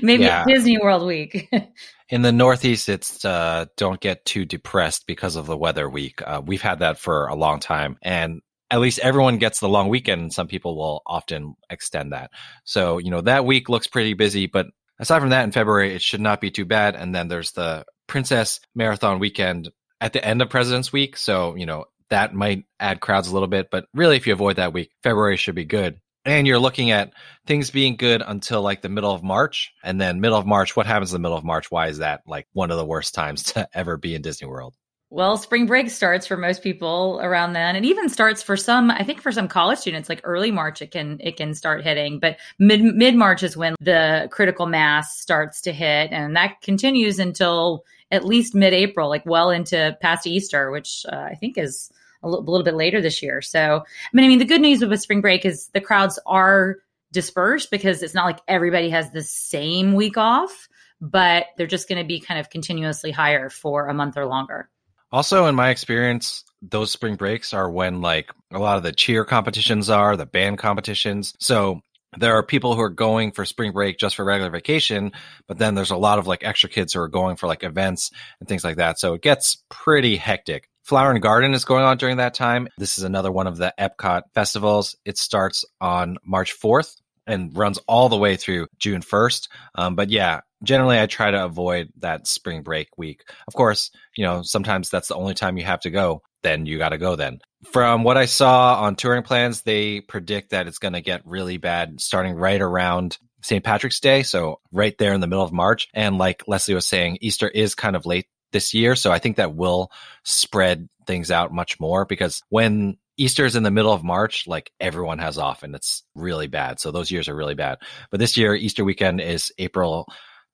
maybe 0.02 0.24
yeah. 0.24 0.44
Disney 0.46 0.78
World 0.78 1.06
week. 1.06 1.52
In 2.10 2.20
the 2.22 2.32
Northeast, 2.32 2.88
it's 2.90 3.24
uh, 3.24 3.64
don't 3.76 3.98
get 3.98 4.24
too 4.24 4.44
depressed 4.44 5.06
because 5.06 5.36
of 5.36 5.46
the 5.46 5.56
weather 5.56 5.88
week. 5.88 6.20
Uh, 6.24 6.42
we've 6.44 6.62
had 6.62 6.80
that 6.80 6.98
for 6.98 7.26
a 7.26 7.34
long 7.34 7.60
time, 7.60 7.96
and 8.02 8.42
at 8.74 8.80
least 8.80 8.98
everyone 8.98 9.38
gets 9.38 9.60
the 9.60 9.68
long 9.68 9.88
weekend 9.88 10.20
and 10.20 10.32
some 10.32 10.48
people 10.48 10.76
will 10.76 11.00
often 11.06 11.54
extend 11.70 12.12
that. 12.12 12.32
So, 12.64 12.98
you 12.98 13.12
know, 13.12 13.20
that 13.20 13.44
week 13.44 13.68
looks 13.68 13.86
pretty 13.86 14.14
busy, 14.14 14.46
but 14.46 14.66
aside 14.98 15.20
from 15.20 15.28
that 15.28 15.44
in 15.44 15.52
February, 15.52 15.94
it 15.94 16.02
should 16.02 16.20
not 16.20 16.40
be 16.40 16.50
too 16.50 16.64
bad. 16.64 16.96
And 16.96 17.14
then 17.14 17.28
there's 17.28 17.52
the 17.52 17.84
Princess 18.08 18.58
Marathon 18.74 19.20
weekend 19.20 19.70
at 20.00 20.12
the 20.12 20.24
end 20.24 20.42
of 20.42 20.50
President's 20.50 20.92
Week. 20.92 21.16
So, 21.16 21.54
you 21.54 21.66
know, 21.66 21.84
that 22.10 22.34
might 22.34 22.64
add 22.80 23.00
crowds 23.00 23.28
a 23.28 23.32
little 23.32 23.46
bit, 23.46 23.68
but 23.70 23.86
really 23.94 24.16
if 24.16 24.26
you 24.26 24.32
avoid 24.32 24.56
that 24.56 24.72
week, 24.72 24.90
February 25.04 25.36
should 25.36 25.54
be 25.54 25.64
good. 25.64 26.00
And 26.24 26.44
you're 26.44 26.58
looking 26.58 26.90
at 26.90 27.12
things 27.46 27.70
being 27.70 27.94
good 27.94 28.24
until 28.26 28.60
like 28.60 28.82
the 28.82 28.88
middle 28.88 29.12
of 29.12 29.22
March. 29.22 29.72
And 29.84 30.00
then 30.00 30.20
middle 30.20 30.38
of 30.38 30.46
March, 30.46 30.74
what 30.74 30.86
happens 30.86 31.12
in 31.12 31.14
the 31.14 31.24
middle 31.24 31.38
of 31.38 31.44
March? 31.44 31.70
Why 31.70 31.86
is 31.86 31.98
that 31.98 32.22
like 32.26 32.48
one 32.52 32.72
of 32.72 32.76
the 32.76 32.84
worst 32.84 33.14
times 33.14 33.42
to 33.52 33.68
ever 33.72 33.96
be 33.96 34.16
in 34.16 34.22
Disney 34.22 34.48
World? 34.48 34.74
Well, 35.14 35.36
spring 35.36 35.66
break 35.66 35.90
starts 35.90 36.26
for 36.26 36.36
most 36.36 36.60
people 36.60 37.20
around 37.22 37.52
then. 37.52 37.76
It 37.76 37.84
even 37.84 38.08
starts 38.08 38.42
for 38.42 38.56
some, 38.56 38.90
I 38.90 39.04
think 39.04 39.22
for 39.22 39.30
some 39.30 39.46
college 39.46 39.78
students, 39.78 40.08
like 40.08 40.20
early 40.24 40.50
March, 40.50 40.82
it 40.82 40.90
can, 40.90 41.18
it 41.20 41.36
can 41.36 41.54
start 41.54 41.84
hitting, 41.84 42.18
but 42.18 42.36
mid, 42.58 42.82
mid 42.82 43.14
March 43.14 43.44
is 43.44 43.56
when 43.56 43.76
the 43.78 44.28
critical 44.32 44.66
mass 44.66 45.16
starts 45.16 45.60
to 45.60 45.72
hit. 45.72 46.10
And 46.10 46.34
that 46.34 46.62
continues 46.62 47.20
until 47.20 47.84
at 48.10 48.24
least 48.24 48.56
mid 48.56 48.74
April, 48.74 49.08
like 49.08 49.24
well 49.24 49.50
into 49.50 49.96
past 50.00 50.26
Easter, 50.26 50.72
which 50.72 51.06
uh, 51.08 51.14
I 51.14 51.36
think 51.36 51.58
is 51.58 51.92
a 52.24 52.28
little, 52.28 52.44
a 52.44 52.50
little 52.50 52.64
bit 52.64 52.74
later 52.74 53.00
this 53.00 53.22
year. 53.22 53.40
So, 53.40 53.84
I 53.86 54.10
mean, 54.12 54.24
I 54.24 54.28
mean, 54.28 54.40
the 54.40 54.44
good 54.44 54.62
news 54.62 54.84
with 54.84 55.00
spring 55.00 55.20
break 55.20 55.44
is 55.44 55.68
the 55.68 55.80
crowds 55.80 56.18
are 56.26 56.78
dispersed 57.12 57.70
because 57.70 58.02
it's 58.02 58.14
not 58.14 58.26
like 58.26 58.40
everybody 58.48 58.90
has 58.90 59.12
the 59.12 59.22
same 59.22 59.94
week 59.94 60.18
off, 60.18 60.68
but 61.00 61.46
they're 61.56 61.68
just 61.68 61.88
going 61.88 62.02
to 62.02 62.08
be 62.08 62.18
kind 62.18 62.40
of 62.40 62.50
continuously 62.50 63.12
higher 63.12 63.48
for 63.48 63.86
a 63.86 63.94
month 63.94 64.16
or 64.16 64.26
longer. 64.26 64.68
Also, 65.14 65.46
in 65.46 65.54
my 65.54 65.70
experience, 65.70 66.42
those 66.60 66.90
spring 66.90 67.14
breaks 67.14 67.54
are 67.54 67.70
when 67.70 68.00
like 68.00 68.32
a 68.52 68.58
lot 68.58 68.78
of 68.78 68.82
the 68.82 68.90
cheer 68.90 69.24
competitions 69.24 69.88
are, 69.88 70.16
the 70.16 70.26
band 70.26 70.58
competitions. 70.58 71.34
So 71.38 71.82
there 72.18 72.36
are 72.36 72.42
people 72.42 72.74
who 72.74 72.80
are 72.80 72.90
going 72.90 73.30
for 73.30 73.44
spring 73.44 73.70
break 73.70 73.96
just 73.96 74.16
for 74.16 74.24
regular 74.24 74.50
vacation, 74.50 75.12
but 75.46 75.56
then 75.56 75.76
there's 75.76 75.92
a 75.92 75.96
lot 75.96 76.18
of 76.18 76.26
like 76.26 76.42
extra 76.42 76.68
kids 76.68 76.92
who 76.92 77.00
are 77.00 77.06
going 77.06 77.36
for 77.36 77.46
like 77.46 77.62
events 77.62 78.10
and 78.40 78.48
things 78.48 78.64
like 78.64 78.78
that. 78.78 78.98
So 78.98 79.14
it 79.14 79.22
gets 79.22 79.62
pretty 79.70 80.16
hectic. 80.16 80.68
Flower 80.82 81.12
and 81.12 81.22
Garden 81.22 81.54
is 81.54 81.64
going 81.64 81.84
on 81.84 81.96
during 81.96 82.16
that 82.16 82.34
time. 82.34 82.66
This 82.76 82.98
is 82.98 83.04
another 83.04 83.30
one 83.30 83.46
of 83.46 83.56
the 83.56 83.72
Epcot 83.78 84.22
festivals. 84.34 84.96
It 85.04 85.16
starts 85.16 85.64
on 85.80 86.18
March 86.24 86.58
4th 86.58 86.96
and 87.26 87.56
runs 87.56 87.78
all 87.86 88.08
the 88.08 88.16
way 88.16 88.36
through 88.36 88.68
June 88.78 89.00
1st. 89.00 89.48
Um, 89.74 89.94
but 89.94 90.10
yeah, 90.10 90.40
generally 90.62 90.98
I 90.98 91.06
try 91.06 91.30
to 91.30 91.44
avoid 91.44 91.90
that 91.98 92.26
spring 92.26 92.62
break 92.62 92.88
week. 92.96 93.22
Of 93.46 93.54
course, 93.54 93.90
you 94.16 94.24
know, 94.24 94.42
sometimes 94.42 94.90
that's 94.90 95.08
the 95.08 95.16
only 95.16 95.34
time 95.34 95.56
you 95.56 95.64
have 95.64 95.80
to 95.80 95.90
go. 95.90 96.22
Then 96.42 96.66
you 96.66 96.78
got 96.78 96.90
to 96.90 96.98
go 96.98 97.16
then. 97.16 97.38
From 97.72 98.04
what 98.04 98.18
I 98.18 98.26
saw 98.26 98.82
on 98.82 98.96
touring 98.96 99.22
plans, 99.22 99.62
they 99.62 100.00
predict 100.00 100.50
that 100.50 100.66
it's 100.66 100.78
going 100.78 100.92
to 100.92 101.00
get 101.00 101.26
really 101.26 101.56
bad 101.56 102.00
starting 102.00 102.34
right 102.34 102.60
around 102.60 103.16
St. 103.42 103.64
Patrick's 103.64 104.00
Day. 104.00 104.22
So 104.22 104.60
right 104.70 104.96
there 104.98 105.14
in 105.14 105.20
the 105.20 105.26
middle 105.26 105.44
of 105.44 105.52
March. 105.52 105.88
And 105.94 106.18
like 106.18 106.44
Leslie 106.46 106.74
was 106.74 106.86
saying, 106.86 107.18
Easter 107.20 107.48
is 107.48 107.74
kind 107.74 107.96
of 107.96 108.04
late 108.04 108.26
this 108.52 108.74
year. 108.74 108.96
So 108.96 109.10
I 109.10 109.18
think 109.18 109.36
that 109.36 109.54
will 109.54 109.90
spread 110.24 110.88
things 111.06 111.30
out 111.30 111.52
much 111.52 111.80
more 111.80 112.04
because 112.04 112.42
when 112.48 112.96
Easter 113.16 113.44
is 113.44 113.56
in 113.56 113.62
the 113.62 113.70
middle 113.70 113.92
of 113.92 114.02
March, 114.02 114.46
like 114.46 114.72
everyone 114.80 115.18
has 115.18 115.38
off 115.38 115.62
and 115.62 115.74
it's 115.74 116.02
really 116.14 116.46
bad. 116.46 116.80
So 116.80 116.90
those 116.90 117.10
years 117.10 117.28
are 117.28 117.36
really 117.36 117.54
bad. 117.54 117.78
But 118.10 118.20
this 118.20 118.36
year, 118.36 118.54
Easter 118.54 118.84
weekend 118.84 119.20
is 119.20 119.52
April 119.58 120.06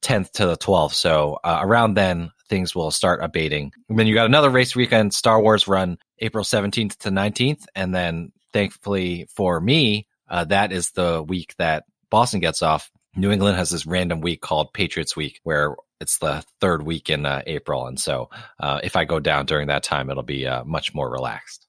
10th 0.02 0.32
to 0.32 0.46
the 0.46 0.56
12th. 0.56 0.94
So 0.94 1.38
uh, 1.42 1.60
around 1.62 1.94
then, 1.94 2.30
things 2.48 2.74
will 2.74 2.90
start 2.90 3.20
abating. 3.22 3.72
And 3.88 3.98
then 3.98 4.06
you 4.06 4.14
got 4.14 4.26
another 4.26 4.50
race 4.50 4.74
weekend, 4.74 5.14
Star 5.14 5.40
Wars 5.40 5.68
run 5.68 5.98
April 6.18 6.44
17th 6.44 6.96
to 6.98 7.10
19th. 7.10 7.64
And 7.74 7.94
then 7.94 8.32
thankfully 8.52 9.26
for 9.34 9.60
me, 9.60 10.06
uh, 10.28 10.44
that 10.44 10.72
is 10.72 10.90
the 10.90 11.22
week 11.22 11.54
that 11.58 11.84
Boston 12.10 12.40
gets 12.40 12.62
off. 12.62 12.90
New 13.16 13.30
England 13.30 13.56
has 13.56 13.70
this 13.70 13.86
random 13.86 14.20
week 14.20 14.40
called 14.40 14.72
Patriots 14.72 15.16
Week 15.16 15.40
where 15.42 15.76
it's 16.00 16.18
the 16.18 16.44
third 16.60 16.82
week 16.82 17.10
in 17.10 17.26
uh, 17.26 17.42
April. 17.46 17.86
And 17.86 17.98
so 17.98 18.30
uh, 18.58 18.80
if 18.82 18.96
I 18.96 19.04
go 19.04 19.20
down 19.20 19.46
during 19.46 19.68
that 19.68 19.82
time, 19.82 20.10
it'll 20.10 20.22
be 20.22 20.46
uh, 20.46 20.64
much 20.64 20.94
more 20.94 21.10
relaxed. 21.10 21.66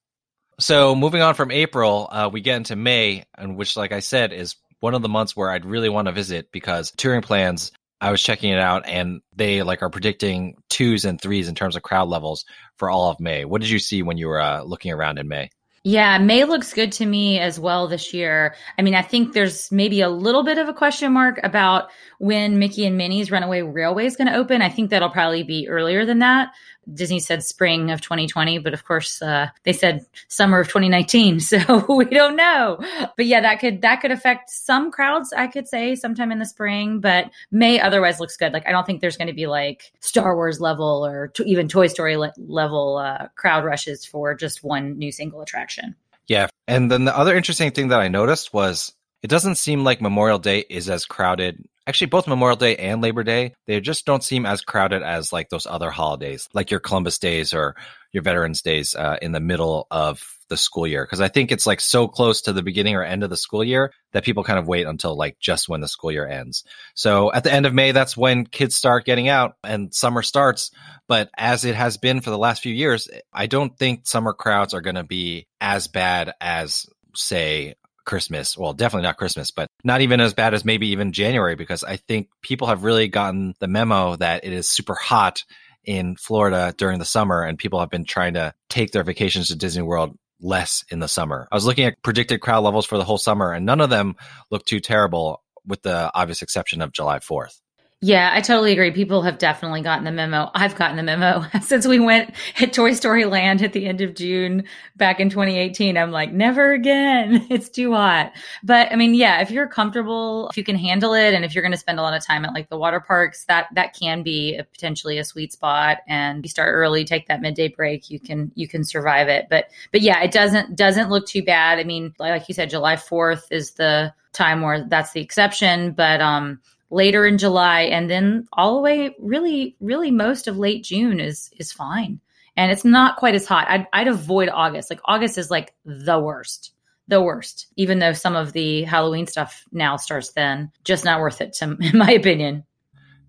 So 0.62 0.94
moving 0.94 1.24
on 1.24 1.34
from 1.34 1.50
April, 1.50 2.08
uh, 2.12 2.30
we 2.32 2.42
get 2.42 2.58
into 2.58 2.76
May, 2.76 3.26
and 3.36 3.58
which, 3.58 3.76
like 3.76 3.92
I 3.92 4.00
said, 4.00 4.32
is 4.32 4.56
one 4.80 4.94
of 4.94 5.02
the 5.02 5.10
months 5.10 5.36
where 5.36 5.50
I'd 5.50 5.66
really 5.66 5.90
want 5.90 6.08
to 6.08 6.12
visit 6.12 6.52
because 6.52 6.92
touring 6.92 7.24
plans. 7.24 7.72
I 8.00 8.10
was 8.10 8.22
checking 8.22 8.52
it 8.52 8.60
out, 8.60 8.88
and 8.88 9.22
they 9.36 9.62
like 9.62 9.84
are 9.84 9.90
predicting 9.90 10.56
twos 10.70 11.06
and 11.06 11.22
threes 11.22 11.48
in 11.48 11.56
terms 11.56 11.76
of 11.76 11.84
crowd 11.84 12.10
levels 12.10 12.46
for 12.78 12.90
all 12.90 13.12
of 13.12 13.20
May. 13.20 13.46
What 13.46 13.62
did 13.62 13.70
you 13.70 13.78
see 13.78 14.02
when 14.02 14.18
you 14.18 14.28
were 14.28 14.42
uh, 14.42 14.64
looking 14.64 14.92
around 14.92 15.20
in 15.20 15.28
May? 15.28 15.50
Yeah, 15.84 16.20
May 16.20 16.44
looks 16.44 16.74
good 16.74 16.92
to 16.94 17.06
me 17.06 17.40
as 17.40 17.60
well 17.60 17.88
this 17.88 18.14
year. 18.14 18.56
I 18.78 18.84
mean, 18.84 18.94
I 18.94 19.02
think 19.02 19.34
there's 19.34 19.72
maybe 19.72 20.02
a 20.02 20.10
little 20.10 20.44
bit 20.44 20.60
of 20.60 20.68
a 20.68 20.74
question 20.74 21.12
mark 21.12 21.40
about 21.44 21.90
when 22.20 22.60
Mickey 22.60 22.86
and 22.86 22.98
Minnie's 22.98 23.32
Runaway 23.32 23.64
Railway 23.64 24.06
is 24.06 24.16
going 24.16 24.28
to 24.28 24.36
open. 24.36 24.62
I 24.62 24.70
think 24.70 24.92
that'll 24.92 25.10
probably 25.10 25.42
be 25.42 25.68
earlier 25.68 26.06
than 26.06 26.20
that. 26.20 26.50
Disney 26.92 27.20
said 27.20 27.44
spring 27.44 27.92
of 27.92 28.02
2020, 28.02 28.60
but 28.60 28.74
of 28.74 28.86
course 28.86 29.22
uh, 29.22 29.48
they 29.64 29.74
said 29.74 30.06
summer 30.28 30.60
of 30.60 30.68
2019, 30.68 31.40
so 31.40 31.86
we 31.90 32.06
don't 32.06 32.36
know. 32.36 32.80
But 33.18 33.26
yeah, 33.26 33.42
that 33.42 33.60
could 33.60 33.82
that 33.82 34.02
could 34.02 34.12
affect 34.12 34.50
some 34.50 34.92
crowds. 34.92 35.34
I 35.34 35.48
could 35.48 35.68
say 35.68 35.96
sometime 35.96 36.32
in 36.32 36.40
the 36.40 36.46
spring, 36.46 37.00
but 37.00 37.32
May 37.52 37.80
otherwise 37.80 38.20
looks 38.20 38.38
good. 38.38 38.54
Like 38.54 38.68
I 38.68 38.72
don't 38.72 38.86
think 38.86 39.02
there's 39.02 39.18
going 39.18 39.28
to 39.28 39.34
be 39.34 39.48
like 39.48 39.92
Star 40.00 40.36
Wars 40.36 40.60
level 40.60 41.06
or 41.06 41.30
to 41.30 41.44
even 41.44 41.68
Toy 41.68 41.88
Story 41.88 42.18
le- 42.18 42.34
level 42.38 42.98
uh, 42.98 43.28
crowd 43.36 43.64
rushes 43.64 44.06
for 44.06 44.36
just 44.36 44.64
one 44.64 44.98
new 44.98 45.12
single 45.12 45.42
attraction. 45.42 45.96
Yeah, 46.28 46.48
and 46.68 46.92
then 46.92 47.06
the 47.06 47.18
other 47.18 47.36
interesting 47.36 47.72
thing 47.72 47.90
that 47.90 48.00
I 48.00 48.08
noticed 48.08 48.54
was 48.54 48.94
it 49.22 49.30
doesn't 49.30 49.56
seem 49.56 49.84
like 49.84 50.02
Memorial 50.02 50.40
Day 50.40 50.66
is 50.70 50.90
as 50.90 51.06
crowded 51.06 51.64
actually 51.88 52.08
both 52.08 52.28
Memorial 52.28 52.58
Day 52.58 52.76
and 52.76 53.02
Labor 53.02 53.24
Day, 53.24 53.54
they 53.68 53.80
just 53.82 54.06
don't 54.06 54.24
seem 54.24 54.46
as 54.46 54.62
crowded 54.62 55.04
as 55.04 55.34
like 55.34 55.50
those 55.50 55.66
other 55.66 55.90
holidays, 55.90 56.48
like 56.54 56.72
your 56.72 56.80
Columbus 56.80 57.20
Days 57.20 57.54
or 57.54 57.76
your 58.12 58.24
Veterans 58.24 58.62
Days 58.62 58.96
uh, 58.96 59.18
in 59.22 59.32
the 59.32 59.40
middle 59.40 59.88
of 59.90 60.22
the 60.50 60.58
school 60.58 60.86
year. 60.86 61.06
Cause 61.06 61.22
I 61.22 61.30
think 61.30 61.52
it's 61.52 61.66
like 61.66 61.80
so 61.80 62.08
close 62.10 62.42
to 62.42 62.54
the 62.54 62.62
beginning 62.62 62.96
or 62.96 63.04
end 63.04 63.24
of 63.24 63.30
the 63.30 63.38
school 63.38 63.64
year 63.64 63.94
that 64.12 64.26
people 64.26 64.44
kind 64.44 64.60
of 64.60 64.68
wait 64.68 64.86
until 64.86 65.16
like 65.16 65.40
just 65.40 65.70
when 65.70 65.80
the 65.80 65.88
school 65.88 66.12
year 66.12 66.28
ends. 66.28 66.66
So 66.94 67.32
at 67.32 67.46
the 67.46 67.54
end 67.54 67.66
of 67.66 67.74
May, 67.74 67.94
that's 67.94 68.18
when 68.18 68.46
kids 68.46 68.76
start 68.76 69.06
getting 69.06 69.30
out 69.30 69.56
and 69.64 69.94
summer 69.94 70.22
starts. 70.22 70.72
But 71.08 71.30
as 71.38 71.64
it 71.64 71.76
has 71.76 71.98
been 71.98 72.20
for 72.20 72.32
the 72.32 72.38
last 72.38 72.62
few 72.62 72.74
years, 72.74 73.10
I 73.34 73.48
don't 73.48 73.76
think 73.78 74.06
summer 74.06 74.34
crowds 74.34 74.74
are 74.74 74.82
going 74.82 74.96
to 74.96 75.04
be 75.04 75.48
as 75.62 75.88
bad 75.88 76.34
as 76.42 76.86
say 77.16 77.76
Christmas. 78.06 78.58
Well, 78.58 78.74
definitely 78.74 79.08
not 79.08 79.18
Christmas, 79.18 79.52
but 79.52 79.68
not 79.84 80.02
even 80.02 80.20
as 80.22 80.34
bad 80.34 80.54
as 80.54 80.66
maybe 80.66 80.90
even 80.90 81.12
January 81.12 81.56
because 81.56 81.84
I 81.84 81.98
think 81.98 82.30
people 82.42 82.68
have 82.68 82.84
really 82.84 83.08
gotten 83.08 83.54
the 83.60 83.68
memo 83.68 84.16
that 84.18 84.44
it 84.44 84.54
is 84.54 84.68
super 84.68 84.96
hot 84.96 85.44
in 85.84 86.16
Florida 86.16 86.74
during 86.78 87.00
the 87.00 87.06
summer 87.06 87.44
and 87.44 87.58
people 87.58 87.80
have 87.80 87.90
been 87.90 88.06
trying 88.06 88.36
to 88.36 88.54
take 88.70 88.92
their 88.92 89.04
vacations 89.04 89.48
to 89.48 89.56
Disney 89.56 89.82
World 89.82 90.18
less 90.40 90.84
in 90.90 91.00
the 91.00 91.08
summer. 91.08 91.48
I 91.52 91.56
was 91.56 91.66
looking 91.66 91.86
at 91.86 92.02
predicted 92.04 92.42
crowd 92.42 92.64
levels 92.64 92.86
for 92.86 92.98
the 92.98 93.04
whole 93.04 93.18
summer 93.18 93.52
and 93.52 93.66
none 93.66 93.82
of 93.82 93.90
them 93.90 94.16
look 94.50 94.66
too 94.66 94.80
terrible 94.80 95.44
with 95.66 95.82
the 95.82 96.12
obvious 96.14 96.42
exception 96.42 96.82
of 96.82 96.92
July 96.92 97.20
4th. 97.20 97.60
Yeah, 98.04 98.32
I 98.34 98.42
totally 98.42 98.72
agree. 98.72 98.90
People 98.90 99.22
have 99.22 99.38
definitely 99.38 99.82
gotten 99.84 100.06
the 100.06 100.12
memo. 100.12 100.50
I've 100.56 100.76
gotten 100.76 100.98
the 100.98 101.04
memo 101.04 101.46
since 101.62 101.86
we 101.86 102.00
went 102.00 102.34
at 102.60 102.74
Toy 102.74 102.94
Story 102.94 103.26
Land 103.26 103.62
at 103.62 103.74
the 103.74 103.86
end 103.86 104.02
of 104.02 104.16
June 104.16 104.64
back 104.96 105.20
in 105.20 105.30
2018. 105.30 105.96
I'm 106.00 106.10
like, 106.10 106.34
never 106.34 106.74
again. 106.74 107.46
It's 107.52 107.70
too 107.70 107.94
hot. 107.94 108.32
But 108.64 108.92
I 108.92 108.96
mean, 108.96 109.14
yeah, 109.14 109.42
if 109.42 109.52
you're 109.52 109.68
comfortable, 109.68 110.50
if 110.50 110.58
you 110.58 110.64
can 110.64 110.78
handle 110.78 111.14
it, 111.14 111.36
and 111.36 111.46
if 111.46 111.54
you're 111.54 111.62
going 111.62 111.74
to 111.74 111.78
spend 111.78 112.00
a 112.00 112.02
lot 112.02 112.16
of 112.16 112.26
time 112.26 112.44
at 112.44 112.54
like 112.56 112.70
the 112.70 112.78
water 112.78 113.00
parks, 113.00 113.46
that 113.46 113.68
that 113.76 113.94
can 113.94 114.24
be 114.24 114.56
a, 114.56 114.64
potentially 114.64 115.20
a 115.20 115.24
sweet 115.24 115.54
spot. 115.54 116.00
And 116.08 116.44
you 116.44 116.50
start 116.50 116.74
early, 116.74 117.06
take 117.06 117.28
that 117.28 117.42
midday 117.42 117.68
break, 117.68 118.10
you 118.10 118.20
can 118.20 118.52
you 118.56 118.68
can 118.68 118.84
survive 118.84 119.28
it. 119.28 119.46
But 119.48 119.66
but 119.92 120.02
yeah, 120.02 120.24
it 120.24 120.32
doesn't 120.32 120.76
doesn't 120.76 121.10
look 121.12 121.28
too 121.28 121.44
bad. 121.44 121.78
I 121.78 121.84
mean, 121.84 122.16
like 122.18 122.48
you 122.50 122.56
said, 122.56 122.72
July 122.72 122.96
4th 122.96 123.44
is 123.52 123.72
the 123.72 124.12
time 124.34 124.62
where 124.62 124.86
that's 124.88 125.12
the 125.12 125.22
exception. 125.22 125.92
But 125.92 126.20
um, 126.22 126.60
later 126.92 127.26
in 127.26 127.38
July, 127.38 127.84
and 127.84 128.10
then 128.10 128.48
all 128.54 128.76
the 128.76 128.82
way, 128.82 129.16
really, 129.20 129.76
really 129.80 130.12
most 130.12 130.48
of 130.48 130.58
late 130.58 130.84
June 130.84 131.20
is 131.20 131.50
is 131.58 131.72
fine, 131.72 132.20
and 132.56 132.72
it's 132.72 132.86
not 132.86 133.18
quite 133.18 133.34
as 133.34 133.48
hot. 133.48 133.68
I'd, 133.70 133.88
I'd 133.92 134.08
avoid 134.08 134.50
August. 134.50 134.90
Like 134.90 135.00
August 135.06 135.38
is 135.38 135.50
like 135.50 135.74
the 135.86 136.20
worst, 136.20 136.74
the 137.08 137.22
worst. 137.22 137.68
Even 137.78 138.00
though 138.00 138.14
some 138.14 138.36
of 138.36 138.54
the 138.54 138.84
Halloween 138.84 139.26
stuff 139.26 139.64
now 139.72 139.96
starts 139.96 140.34
then, 140.34 140.72
just 140.84 141.06
not 141.06 141.22
worth 141.22 141.42
it, 141.42 141.54
to, 141.54 141.78
in 141.80 141.98
my 141.98 142.12
opinion. 142.12 142.66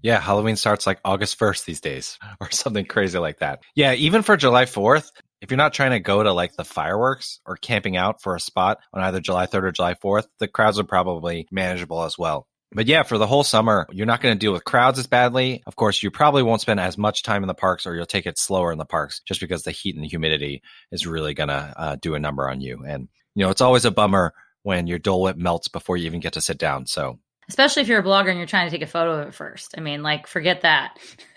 Yeah, 0.02 0.19
Halloween 0.19 0.57
starts 0.57 0.85
like 0.85 0.99
August 1.04 1.38
1st 1.38 1.64
these 1.64 1.81
days 1.81 2.19
or 2.40 2.50
something 2.50 2.85
crazy 2.85 3.19
like 3.19 3.38
that. 3.38 3.61
Yeah, 3.76 3.95
even 3.95 4.23
for 4.23 4.37
July 4.37 4.64
4th, 4.64 5.12
if 5.40 5.50
you're 5.50 5.59
not 5.59 5.73
trying 5.73 5.92
to 5.92 6.00
go 6.00 6.23
to 6.23 6.33
like 6.33 6.54
the 6.54 6.64
fireworks 6.64 7.40
or 7.47 7.57
camping 7.57 7.97
out 7.97 8.21
for 8.21 8.35
a 8.35 8.40
spot 8.40 8.78
on 8.92 9.02
either 9.02 9.21
July 9.21 9.47
3rd 9.47 9.62
or 9.62 9.73
July 9.73 9.95
4th, 9.95 10.26
the 10.38 10.49
crowds 10.49 10.81
are 10.81 10.85
probably 10.85 11.47
manageable 11.52 12.02
as 12.02 12.19
well. 12.19 12.49
But 12.75 12.87
yeah, 12.87 13.02
for 13.02 13.19
the 13.19 13.26
whole 13.26 13.45
summer, 13.45 13.87
you're 13.91 14.07
not 14.07 14.21
going 14.21 14.35
to 14.35 14.38
deal 14.38 14.52
with 14.52 14.64
crowds 14.64 14.99
as 14.99 15.07
badly. 15.07 15.62
Of 15.67 15.76
course, 15.76 16.02
you 16.02 16.11
probably 16.11 16.43
won't 16.43 16.61
spend 16.61 16.81
as 16.81 16.97
much 16.97 17.23
time 17.23 17.43
in 17.43 17.49
the 17.49 17.55
parks 17.55 17.87
or 17.87 17.95
you'll 17.95 18.07
take 18.07 18.26
it 18.26 18.38
slower 18.38 18.73
in 18.73 18.79
the 18.79 18.85
parks 18.85 19.21
just 19.21 19.41
because 19.41 19.62
the 19.62 19.71
heat 19.71 19.95
and 19.95 20.05
the 20.05 20.09
humidity 20.09 20.62
is 20.91 21.07
really 21.07 21.35
going 21.35 21.50
to 21.50 21.75
uh, 21.76 21.97
do 22.00 22.14
a 22.14 22.21
number 22.21 22.49
on 22.49 22.61
you. 22.61 22.85
And, 22.87 23.09
you 23.35 23.45
know, 23.45 23.50
it's 23.50 23.61
always 23.61 23.85
a 23.85 23.91
bummer 23.91 24.33
when 24.62 24.87
your 24.87 24.99
Dole 24.99 25.23
Whip 25.23 25.37
melts 25.37 25.69
before 25.69 25.97
you 25.97 26.07
even 26.07 26.21
get 26.21 26.35
to 26.35 26.41
sit 26.41 26.59
down. 26.59 26.87
So, 26.87 27.19
especially 27.49 27.83
if 27.83 27.88
you're 27.88 28.00
a 28.00 28.05
blogger 28.05 28.29
and 28.29 28.38
you're 28.38 28.47
trying 28.47 28.69
to 28.69 28.71
take 28.71 28.87
a 28.87 28.91
photo 28.91 29.21
of 29.21 29.29
it 29.29 29.35
first. 29.35 29.75
I 29.76 29.81
mean, 29.81 30.02
like, 30.02 30.26
forget 30.26 30.62
that. 30.62 30.99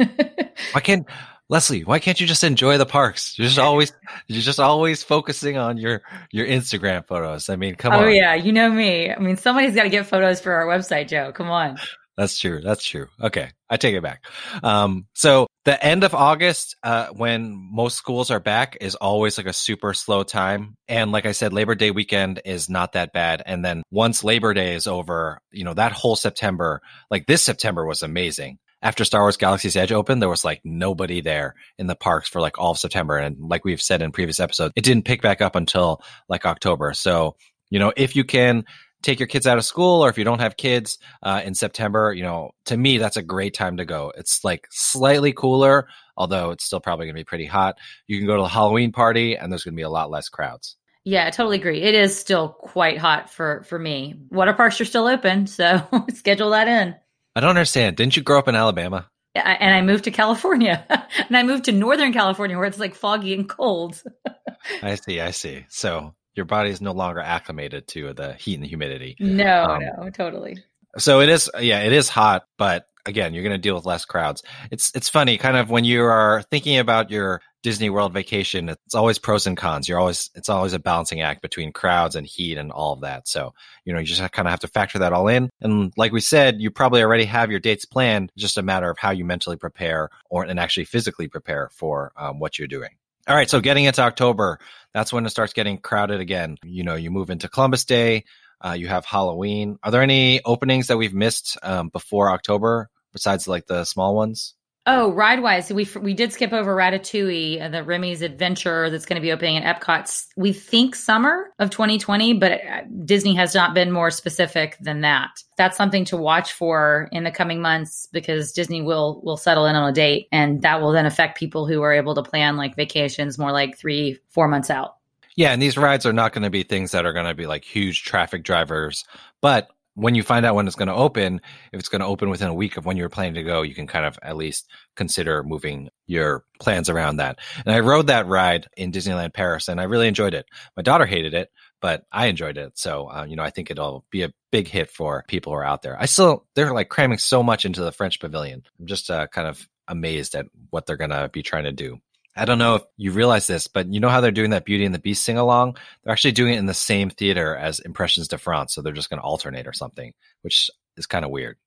I 0.74 0.80
can't 0.80 1.08
Leslie, 1.48 1.84
why 1.84 2.00
can't 2.00 2.20
you 2.20 2.26
just 2.26 2.44
enjoy 2.44 2.78
the 2.78 2.86
parks? 2.86 3.38
You're 3.38 3.48
just 3.48 3.60
always 3.60 3.94
you're 4.28 4.42
just 4.42 4.60
always 4.60 5.04
focusing 5.04 5.58
on 5.58 5.78
your 5.78 6.02
your 6.32 6.48
Instagram 6.48 7.06
photos. 7.06 7.50
I 7.50 7.56
mean, 7.56 7.76
come 7.76 7.94
oh, 7.94 7.98
on. 7.98 8.04
Oh 8.06 8.08
yeah, 8.08 8.36
you 8.36 8.52
know 8.52 8.70
me. 8.70 9.12
I 9.12 9.20
mean, 9.20 9.38
somebody's 9.38 9.76
got 9.76 9.84
to 9.84 9.90
get 9.90 10.08
photos 10.08 10.42
for 10.42 10.54
our 10.54 10.66
website, 10.66 11.08
Joe. 11.08 11.32
Come 11.32 11.50
on. 11.50 11.78
That's 12.18 12.40
true. 12.40 12.62
That's 12.62 12.86
true. 12.86 13.08
Okay, 13.22 13.50
I 13.70 13.76
take 13.76 13.94
it 13.94 14.02
back. 14.02 14.24
Um, 14.64 15.06
so 15.14 15.48
the 15.66 15.84
end 15.84 16.06
of 16.06 16.16
August, 16.16 16.78
uh, 16.82 17.08
when 17.08 17.54
most 17.54 17.98
schools 17.98 18.32
are 18.32 18.40
back, 18.40 18.78
is 18.80 18.96
always 18.96 19.38
like 19.38 19.48
a 19.48 19.54
super 19.54 19.94
slow 19.94 20.24
time. 20.24 20.76
And 20.88 21.12
like 21.12 21.26
I 21.26 21.34
said, 21.34 21.52
Labor 21.52 21.76
Day 21.76 21.92
weekend 21.92 22.42
is 22.46 22.70
not 22.70 22.94
that 22.94 23.12
bad. 23.12 23.44
And 23.46 23.66
then 23.66 23.84
once 23.92 24.24
Labor 24.24 24.54
Day 24.54 24.76
is 24.76 24.88
over, 24.88 25.40
you 25.52 25.66
know, 25.66 25.74
that 25.74 25.92
whole 25.92 26.16
September, 26.16 26.82
like 27.12 27.26
this 27.26 27.44
September 27.44 27.86
was 27.86 28.02
amazing 28.02 28.60
after 28.86 29.04
Star 29.04 29.22
Wars 29.22 29.36
Galaxy's 29.36 29.76
Edge 29.76 29.92
opened, 29.92 30.22
there 30.22 30.30
was 30.30 30.46
like 30.46 30.62
nobody 30.64 31.20
there 31.20 31.56
in 31.80 31.88
the 31.88 31.96
parks 31.96 32.30
for 32.30 32.40
like 32.40 32.60
all 32.60 32.72
of 32.72 32.78
September. 32.78 33.18
And 33.18 33.36
like 33.40 33.66
we've 33.66 33.82
said 33.82 34.04
in 34.04 34.12
previous 34.12 34.40
episodes, 34.40 34.74
it 34.76 34.84
didn't 34.84 35.06
pick 35.06 35.24
back 35.24 35.42
up 35.42 35.56
until 35.56 36.04
like 36.30 36.46
October. 36.46 36.94
So, 36.94 37.36
you 37.72 37.80
know, 37.80 37.92
if 37.98 38.16
you 38.16 38.24
can 38.24 38.64
take 39.02 39.20
your 39.20 39.26
kids 39.26 39.48
out 39.48 39.58
of 39.58 39.66
school 39.66 40.06
or 40.06 40.10
if 40.10 40.20
you 40.20 40.24
don't 40.24 40.40
have 40.40 40.56
kids 40.56 41.00
uh, 41.24 41.42
in 41.44 41.56
September, 41.56 42.14
you 42.14 42.22
know, 42.22 42.52
to 42.66 42.78
me, 42.78 43.00
that's 43.00 43.18
a 43.18 43.24
great 43.24 43.56
time 43.56 43.78
to 43.78 43.86
go. 43.86 44.14
It's 44.16 44.44
like 44.44 44.68
slightly 44.70 45.34
cooler, 45.34 45.88
although 46.16 46.52
it's 46.52 46.64
still 46.64 46.80
probably 46.80 47.08
going 47.08 47.16
to 47.16 47.20
be 47.20 47.26
pretty 47.26 47.48
hot. 47.48 47.80
You 48.06 48.20
can 48.20 48.28
go 48.28 48.36
to 48.36 48.44
the 48.44 48.48
Halloween 48.48 48.92
party 48.92 49.36
and 49.36 49.52
there's 49.52 49.64
going 49.64 49.74
to 49.74 49.80
be 49.80 49.82
a 49.82 49.90
lot 49.90 50.12
less 50.12 50.30
crowds. 50.30 50.78
Yeah, 51.04 51.26
I 51.26 51.32
totally 51.32 51.58
agree. 51.58 51.82
It 51.82 51.96
is 51.96 52.16
still 52.16 52.50
quite 52.50 53.00
hot 53.00 53.32
for 53.32 53.64
for 53.64 53.80
me. 53.80 54.16
Water 54.30 54.54
parks 54.54 54.80
are 54.82 54.86
still 54.86 55.08
open, 55.08 55.46
so 55.48 55.82
schedule 56.14 56.52
that 56.52 56.68
in. 56.68 56.96
I 57.36 57.42
don't 57.42 57.50
understand. 57.50 57.98
Didn't 57.98 58.16
you 58.16 58.24
grow 58.24 58.40
up 58.40 58.48
in 58.48 58.56
Alabama? 58.56 59.10
and 59.36 59.76
I 59.76 59.82
moved 59.82 60.06
to 60.06 60.12
California, 60.12 60.86
and 61.28 61.36
I 61.36 61.44
moved 61.44 61.66
to 61.66 61.72
Northern 61.72 62.14
California 62.14 62.58
where 62.58 62.66
it's 62.66 62.80
like 62.80 62.96
foggy 62.96 63.34
and 63.34 63.48
cold. 63.48 64.02
I 64.82 64.96
see. 64.96 65.20
I 65.20 65.32
see. 65.32 65.66
So 65.70 66.16
your 66.36 66.46
body 66.46 66.70
is 66.70 66.82
no 66.82 66.94
longer 66.94 67.20
acclimated 67.20 67.88
to 67.90 68.14
the 68.14 68.34
heat 68.34 68.56
and 68.56 68.66
humidity. 68.66 69.16
No, 69.20 69.64
um, 69.66 69.84
no, 69.84 70.10
totally. 70.10 70.64
So 70.98 71.20
it 71.20 71.30
is. 71.30 71.50
Yeah, 71.60 71.82
it 71.82 71.92
is 71.92 72.10
hot, 72.10 72.46
but 72.58 72.88
again, 73.06 73.34
you're 73.34 73.44
going 73.44 73.54
to 73.54 73.58
deal 73.58 73.76
with 73.76 73.86
less 73.86 74.06
crowds. 74.06 74.44
It's 74.72 74.92
it's 74.96 75.10
funny, 75.10 75.38
kind 75.38 75.58
of 75.58 75.70
when 75.70 75.86
you 75.86 76.04
are 76.04 76.42
thinking 76.50 76.78
about 76.78 77.12
your 77.12 77.42
Disney 77.64 77.90
World 77.90 78.14
vacation, 78.14 78.70
it's 78.70 78.94
always 78.94 79.18
pros 79.18 79.48
and 79.48 79.58
cons. 79.58 79.88
You're 79.88 80.00
always 80.00 80.30
it's 80.36 80.50
always 80.50 80.74
a 80.74 80.80
balancing 80.80 81.22
act 81.22 81.42
between 81.42 81.72
crowds 81.72 82.16
and 82.16 82.28
heat 82.28 82.58
and 82.58 82.72
all 82.72 82.94
of 82.94 83.02
that. 83.02 83.28
So 83.28 83.54
you 83.86 83.94
know 83.94 84.00
you 84.00 84.06
just 84.06 84.22
kind 84.32 84.48
of 84.48 84.52
have 84.52 84.60
to 84.62 84.68
factor 84.68 85.00
that 85.00 85.14
all 85.14 85.28
in. 85.28 85.50
And 85.62 85.94
like 85.98 86.12
we 86.12 86.22
said, 86.22 86.62
you 86.62 86.72
probably 86.72 87.02
already 87.02 87.26
have 87.26 87.52
your 87.52 87.60
dates 87.60 87.86
planned. 87.86 88.32
Just 88.38 88.58
a 88.58 88.64
matter 88.64 88.90
of 88.90 88.98
how 88.98 89.12
you 89.12 89.26
mentally 89.26 89.58
prepare 89.58 90.10
or 90.30 90.44
and 90.44 90.60
actually 90.60 90.86
physically 90.86 91.28
prepare 91.28 91.70
for 91.72 92.12
um, 92.18 92.40
what 92.40 92.60
you're 92.60 92.68
doing. 92.68 92.92
All 93.28 93.36
right, 93.36 93.50
so 93.50 93.60
getting 93.60 93.86
into 93.86 94.04
October, 94.04 94.60
that's 94.94 95.12
when 95.12 95.26
it 95.26 95.32
starts 95.32 95.54
getting 95.54 95.80
crowded 95.80 96.20
again. 96.20 96.58
You 96.64 96.84
know, 96.84 96.94
you 96.94 97.10
move 97.10 97.32
into 97.32 97.50
Columbus 97.50 97.84
Day. 97.86 98.26
Uh, 98.64 98.74
you 98.74 98.88
have 98.88 99.04
Halloween. 99.06 99.80
Are 99.82 99.90
there 99.90 100.04
any 100.04 100.42
openings 100.46 100.88
that 100.88 100.98
we've 100.98 101.14
missed 101.14 101.58
um, 101.64 101.90
before 101.90 102.30
October 102.30 102.90
besides 103.16 103.48
like 103.48 103.66
the 103.66 103.86
small 103.86 104.16
ones? 104.16 104.54
Oh, 104.88 105.12
ride 105.14 105.42
wise, 105.42 105.74
we 105.74 105.88
we 106.00 106.14
did 106.14 106.32
skip 106.32 106.54
over 106.54 106.76
Ratatouille, 106.76 107.60
uh, 107.60 107.70
the 107.70 107.84
Remy's 107.84 108.22
Adventure 108.22 108.92
that's 108.92 109.08
going 109.08 109.16
to 109.16 109.22
be 109.22 109.32
opening 109.32 109.58
at 109.58 109.82
Epcot. 109.82 110.28
We 110.38 110.54
think 110.54 110.96
summer 110.96 111.52
of 111.58 111.72
2020, 111.72 112.34
but 112.34 112.52
uh, 112.52 112.82
Disney 113.04 113.34
has 113.34 113.56
not 113.56 113.74
been 113.74 113.92
more 113.92 114.12
specific 114.12 114.78
than 114.80 115.02
that. 115.02 115.32
That's 115.58 115.76
something 115.76 116.06
to 116.06 116.18
watch 116.18 116.54
for 116.54 117.10
in 117.12 117.24
the 117.24 117.32
coming 117.32 117.64
months 117.64 118.08
because 118.12 118.52
Disney 118.52 118.84
will 118.84 119.22
will 119.24 119.38
settle 119.38 119.66
in 119.66 119.76
on 119.76 119.90
a 119.90 119.94
date, 119.94 120.28
and 120.32 120.62
that 120.62 120.82
will 120.82 120.92
then 120.92 121.08
affect 121.08 121.40
people 121.40 121.66
who 121.66 121.82
are 121.82 121.94
able 121.94 122.14
to 122.14 122.22
plan 122.22 122.56
like 122.56 122.76
vacations 122.76 123.40
more 123.40 123.52
like 123.52 123.76
three, 123.80 124.20
four 124.30 124.48
months 124.48 124.70
out. 124.70 124.98
Yeah, 125.36 125.52
and 125.52 125.60
these 125.60 125.78
rides 125.78 126.06
are 126.06 126.14
not 126.14 126.32
going 126.32 126.44
to 126.44 126.52
be 126.52 126.62
things 126.62 126.92
that 126.92 127.08
are 127.08 127.14
going 127.14 127.26
to 127.26 127.34
be 127.34 127.48
like 127.48 127.66
huge 127.66 128.04
traffic 128.04 128.44
drivers, 128.44 129.04
but 129.42 129.68
when 129.96 130.14
you 130.14 130.24
find 130.24 130.46
out 130.46 130.56
when 130.56 130.68
it's 130.68 130.76
going 130.76 130.90
to 130.90 130.94
open, 130.94 131.42
if 131.72 131.80
it's 131.80 131.90
going 131.90 132.02
to 132.02 132.06
open 132.06 132.30
within 132.30 132.50
a 132.50 132.54
week 132.54 132.78
of 132.78 132.86
when 132.86 132.98
you're 132.98 133.10
planning 133.10 133.36
to 133.36 133.44
go, 133.44 133.62
you 133.62 133.74
can 133.74 133.88
kind 133.88 134.06
of 134.06 134.20
at 134.22 134.36
least 134.36 134.70
consider 134.96 135.42
moving 135.44 135.90
your 136.06 136.44
plans 136.60 136.90
around 136.90 137.18
that. 137.18 137.40
And 137.66 137.74
I 137.74 137.80
rode 137.80 138.08
that 138.08 138.28
ride 138.28 138.68
in 138.76 138.92
Disneyland 138.92 139.34
Paris 139.34 139.68
and 139.68 139.80
I 139.80 139.86
really 139.86 140.08
enjoyed 140.08 140.34
it. 140.34 140.46
My 140.76 140.84
daughter 140.84 141.06
hated 141.06 141.34
it, 141.34 141.50
but 141.82 142.04
I 142.12 142.28
enjoyed 142.28 142.58
it. 142.58 142.78
So, 142.78 143.10
uh, 143.10 143.26
you 143.28 143.36
know, 143.36 143.44
I 143.44 143.50
think 143.50 143.72
it'll 143.72 144.06
be 144.12 144.24
a 144.24 144.34
big 144.52 144.68
hit 144.68 144.92
for 144.92 145.24
people 145.28 145.54
who 145.54 145.58
are 145.58 145.66
out 145.66 145.82
there. 145.82 146.00
I 146.00 146.06
still, 146.06 146.46
they're 146.56 146.74
like 146.74 146.90
cramming 146.90 147.18
so 147.18 147.42
much 147.42 147.66
into 147.66 147.82
the 147.82 147.92
French 147.92 148.20
pavilion. 148.20 148.64
I'm 148.80 148.88
just 148.88 149.10
uh, 149.10 149.28
kind 149.28 149.48
of 149.48 149.66
amazed 149.88 150.36
at 150.36 150.48
what 150.72 150.86
they're 150.86 150.98
going 150.98 151.12
to 151.12 151.30
be 151.32 151.42
trying 151.42 151.66
to 151.66 151.72
do. 151.72 152.00
I 152.36 152.46
don't 152.46 152.58
know 152.58 152.76
if 152.76 152.84
you 152.98 153.12
realize 153.12 153.48
this, 153.48 153.68
but 153.68 153.88
you 153.88 154.00
know 154.00 154.10
how 154.10 154.22
they're 154.22 154.32
doing 154.32 154.50
that 154.50 154.66
Beauty 154.66 154.86
and 154.86 154.94
the 154.94 155.00
Beast 155.00 155.24
sing 155.24 155.38
along? 155.38 155.78
They're 156.04 156.12
actually 156.12 156.34
doing 156.34 156.54
it 156.54 156.58
in 156.58 156.66
the 156.66 156.74
same 156.74 157.10
theater 157.10 157.56
as 157.56 157.80
Impressions 157.80 158.28
de 158.28 158.38
France. 158.38 158.74
So 158.74 158.82
they're 158.82 158.94
just 158.94 159.10
going 159.10 159.20
to 159.20 159.26
alternate 159.26 159.68
or 159.68 159.74
something, 159.74 160.14
which 160.42 160.70
is 160.98 161.06
kind 161.06 161.24
of 161.24 161.32
weird. 161.32 161.58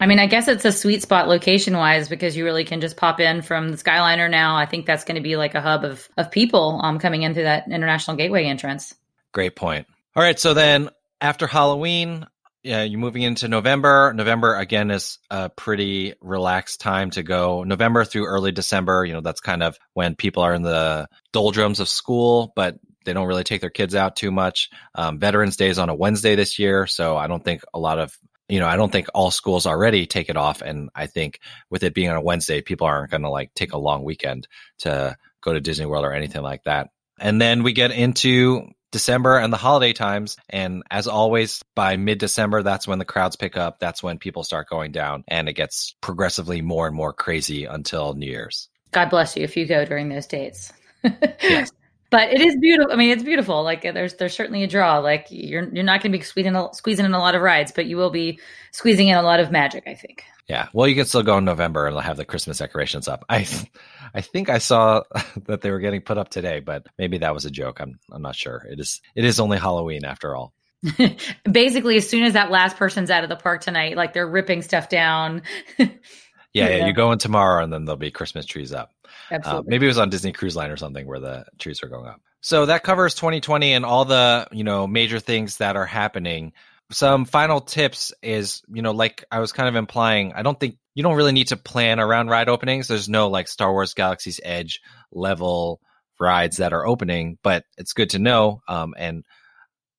I 0.00 0.06
mean, 0.06 0.20
I 0.20 0.26
guess 0.26 0.46
it's 0.46 0.64
a 0.64 0.70
sweet 0.70 1.02
spot 1.02 1.28
location 1.28 1.76
wise 1.76 2.08
because 2.08 2.36
you 2.36 2.44
really 2.44 2.64
can 2.64 2.80
just 2.80 2.96
pop 2.96 3.18
in 3.18 3.42
from 3.42 3.70
the 3.70 3.76
Skyliner 3.76 4.30
now. 4.30 4.56
I 4.56 4.64
think 4.64 4.86
that's 4.86 5.04
going 5.04 5.16
to 5.16 5.22
be 5.22 5.36
like 5.36 5.56
a 5.56 5.60
hub 5.60 5.84
of, 5.84 6.08
of 6.16 6.30
people 6.30 6.80
um, 6.82 7.00
coming 7.00 7.22
in 7.22 7.34
through 7.34 7.44
that 7.44 7.66
international 7.68 8.16
gateway 8.16 8.44
entrance. 8.44 8.94
Great 9.32 9.56
point. 9.56 9.88
All 10.14 10.22
right. 10.22 10.38
So 10.38 10.54
then 10.54 10.90
after 11.20 11.48
Halloween, 11.48 12.26
yeah, 12.62 12.82
you're 12.82 13.00
moving 13.00 13.22
into 13.22 13.48
November. 13.48 14.12
November 14.12 14.56
again 14.56 14.90
is 14.90 15.18
a 15.30 15.48
pretty 15.48 16.14
relaxed 16.20 16.80
time 16.80 17.10
to 17.10 17.22
go. 17.22 17.62
November 17.62 18.04
through 18.04 18.26
early 18.26 18.52
December, 18.52 19.04
you 19.04 19.12
know, 19.12 19.20
that's 19.20 19.40
kind 19.40 19.62
of 19.62 19.78
when 19.94 20.16
people 20.16 20.42
are 20.42 20.54
in 20.54 20.62
the 20.62 21.08
doldrums 21.32 21.80
of 21.80 21.88
school, 21.88 22.52
but 22.56 22.76
they 23.04 23.12
don't 23.12 23.26
really 23.26 23.44
take 23.44 23.60
their 23.60 23.70
kids 23.70 23.94
out 23.94 24.16
too 24.16 24.30
much. 24.30 24.70
Um, 24.94 25.18
Veterans 25.18 25.56
Day 25.56 25.68
is 25.68 25.78
on 25.78 25.88
a 25.88 25.94
Wednesday 25.94 26.34
this 26.34 26.58
year, 26.58 26.86
so 26.86 27.16
I 27.16 27.26
don't 27.26 27.44
think 27.44 27.62
a 27.72 27.78
lot 27.78 27.98
of 27.98 28.16
you 28.48 28.60
know, 28.60 28.66
I 28.66 28.76
don't 28.76 28.90
think 28.90 29.08
all 29.14 29.30
schools 29.30 29.66
already 29.66 30.06
take 30.06 30.30
it 30.30 30.36
off, 30.36 30.62
and 30.62 30.88
I 30.94 31.06
think 31.06 31.38
with 31.68 31.82
it 31.82 31.92
being 31.92 32.08
on 32.08 32.16
a 32.16 32.22
Wednesday, 32.22 32.62
people 32.62 32.86
aren't 32.86 33.10
going 33.10 33.22
to 33.22 33.28
like 33.28 33.52
take 33.54 33.74
a 33.74 33.78
long 33.78 34.04
weekend 34.04 34.48
to 34.78 35.16
go 35.42 35.52
to 35.52 35.60
Disney 35.60 35.84
World 35.84 36.06
or 36.06 36.14
anything 36.14 36.42
like 36.42 36.64
that. 36.64 36.88
And 37.20 37.40
then 37.40 37.62
we 37.62 37.72
get 37.72 37.90
into 37.90 38.68
December 38.90 39.38
and 39.38 39.52
the 39.52 39.56
holiday 39.56 39.92
times. 39.92 40.36
And 40.48 40.82
as 40.90 41.06
always, 41.06 41.62
by 41.74 41.96
mid 41.96 42.18
December, 42.18 42.62
that's 42.62 42.86
when 42.86 42.98
the 42.98 43.04
crowds 43.04 43.36
pick 43.36 43.56
up. 43.56 43.78
That's 43.78 44.02
when 44.02 44.18
people 44.18 44.44
start 44.44 44.68
going 44.68 44.92
down 44.92 45.24
and 45.28 45.48
it 45.48 45.54
gets 45.54 45.94
progressively 46.00 46.62
more 46.62 46.86
and 46.86 46.96
more 46.96 47.12
crazy 47.12 47.64
until 47.64 48.14
New 48.14 48.26
Year's. 48.26 48.68
God 48.90 49.10
bless 49.10 49.36
you 49.36 49.44
if 49.44 49.56
you 49.56 49.66
go 49.66 49.84
during 49.84 50.08
those 50.08 50.26
dates. 50.26 50.72
yes. 51.42 51.70
But 52.10 52.32
it 52.32 52.40
is 52.40 52.56
beautiful. 52.58 52.92
I 52.92 52.96
mean, 52.96 53.10
it's 53.10 53.22
beautiful. 53.22 53.62
Like 53.62 53.84
uh, 53.84 53.92
there's 53.92 54.14
there's 54.14 54.34
certainly 54.34 54.62
a 54.62 54.66
draw. 54.66 54.98
Like 54.98 55.26
you're 55.30 55.68
you're 55.68 55.84
not 55.84 56.02
going 56.02 56.12
to 56.12 56.18
be 56.18 56.24
squeezing 56.24 56.56
squeezing 56.72 57.04
in 57.04 57.12
a 57.12 57.18
lot 57.18 57.34
of 57.34 57.42
rides, 57.42 57.72
but 57.72 57.86
you 57.86 57.96
will 57.96 58.10
be 58.10 58.40
squeezing 58.72 59.08
in 59.08 59.16
a 59.16 59.22
lot 59.22 59.40
of 59.40 59.50
magic. 59.50 59.84
I 59.86 59.94
think. 59.94 60.24
Yeah. 60.48 60.68
Well, 60.72 60.88
you 60.88 60.94
can 60.94 61.04
still 61.04 61.22
go 61.22 61.36
in 61.36 61.44
November 61.44 61.86
and 61.86 61.98
have 62.00 62.16
the 62.16 62.24
Christmas 62.24 62.58
decorations 62.58 63.08
up. 63.08 63.24
I 63.28 63.46
I 64.14 64.22
think 64.22 64.48
I 64.48 64.58
saw 64.58 65.02
that 65.46 65.60
they 65.60 65.70
were 65.70 65.80
getting 65.80 66.00
put 66.00 66.18
up 66.18 66.30
today, 66.30 66.60
but 66.60 66.86
maybe 66.98 67.18
that 67.18 67.34
was 67.34 67.44
a 67.44 67.50
joke. 67.50 67.80
I'm 67.80 67.98
I'm 68.10 68.22
not 68.22 68.36
sure. 68.36 68.66
It 68.70 68.80
is 68.80 69.02
it 69.14 69.24
is 69.24 69.38
only 69.38 69.58
Halloween 69.58 70.04
after 70.04 70.34
all. 70.34 70.54
Basically, 71.50 71.96
as 71.96 72.08
soon 72.08 72.24
as 72.24 72.34
that 72.34 72.50
last 72.50 72.76
person's 72.76 73.10
out 73.10 73.24
of 73.24 73.28
the 73.28 73.36
park 73.36 73.60
tonight, 73.60 73.96
like 73.96 74.12
they're 74.12 74.28
ripping 74.28 74.62
stuff 74.62 74.88
down. 74.88 75.42
yeah, 76.52 76.68
yeah, 76.68 76.86
you 76.86 76.92
go 76.92 77.12
in 77.12 77.18
tomorrow 77.18 77.62
and 77.62 77.72
then 77.72 77.84
there'll 77.84 77.98
be 77.98 78.10
Christmas 78.10 78.46
trees 78.46 78.72
up. 78.72 78.90
Uh, 79.30 79.62
maybe 79.66 79.86
it 79.86 79.90
was 79.90 79.98
on 79.98 80.10
Disney 80.10 80.32
Cruise 80.32 80.56
Line 80.56 80.70
or 80.70 80.76
something 80.76 81.06
where 81.06 81.20
the 81.20 81.44
trees 81.58 81.82
are 81.82 81.88
going 81.88 82.06
up. 82.06 82.20
So 82.40 82.66
that 82.66 82.82
covers 82.82 83.14
2020 83.14 83.72
and 83.72 83.84
all 83.84 84.04
the, 84.04 84.46
you 84.52 84.64
know, 84.64 84.86
major 84.86 85.20
things 85.20 85.58
that 85.58 85.76
are 85.76 85.86
happening. 85.86 86.52
Some 86.90 87.26
final 87.26 87.60
tips 87.60 88.12
is, 88.22 88.62
you 88.68 88.80
know, 88.80 88.92
like 88.92 89.24
I 89.30 89.40
was 89.40 89.52
kind 89.52 89.68
of 89.68 89.76
implying, 89.76 90.32
I 90.32 90.42
don't 90.42 90.58
think 90.58 90.78
you 90.94 91.02
don't 91.02 91.16
really 91.16 91.32
need 91.32 91.48
to 91.48 91.56
plan 91.56 92.00
around 92.00 92.28
ride 92.28 92.48
openings. 92.48 92.88
There's 92.88 93.08
no 93.08 93.28
like 93.28 93.48
Star 93.48 93.70
Wars 93.72 93.94
Galaxy's 93.94 94.40
Edge 94.42 94.80
level 95.12 95.80
rides 96.18 96.58
that 96.58 96.72
are 96.72 96.86
opening, 96.86 97.38
but 97.42 97.64
it's 97.76 97.92
good 97.92 98.10
to 98.10 98.18
know. 98.18 98.62
Um, 98.66 98.94
and 98.96 99.24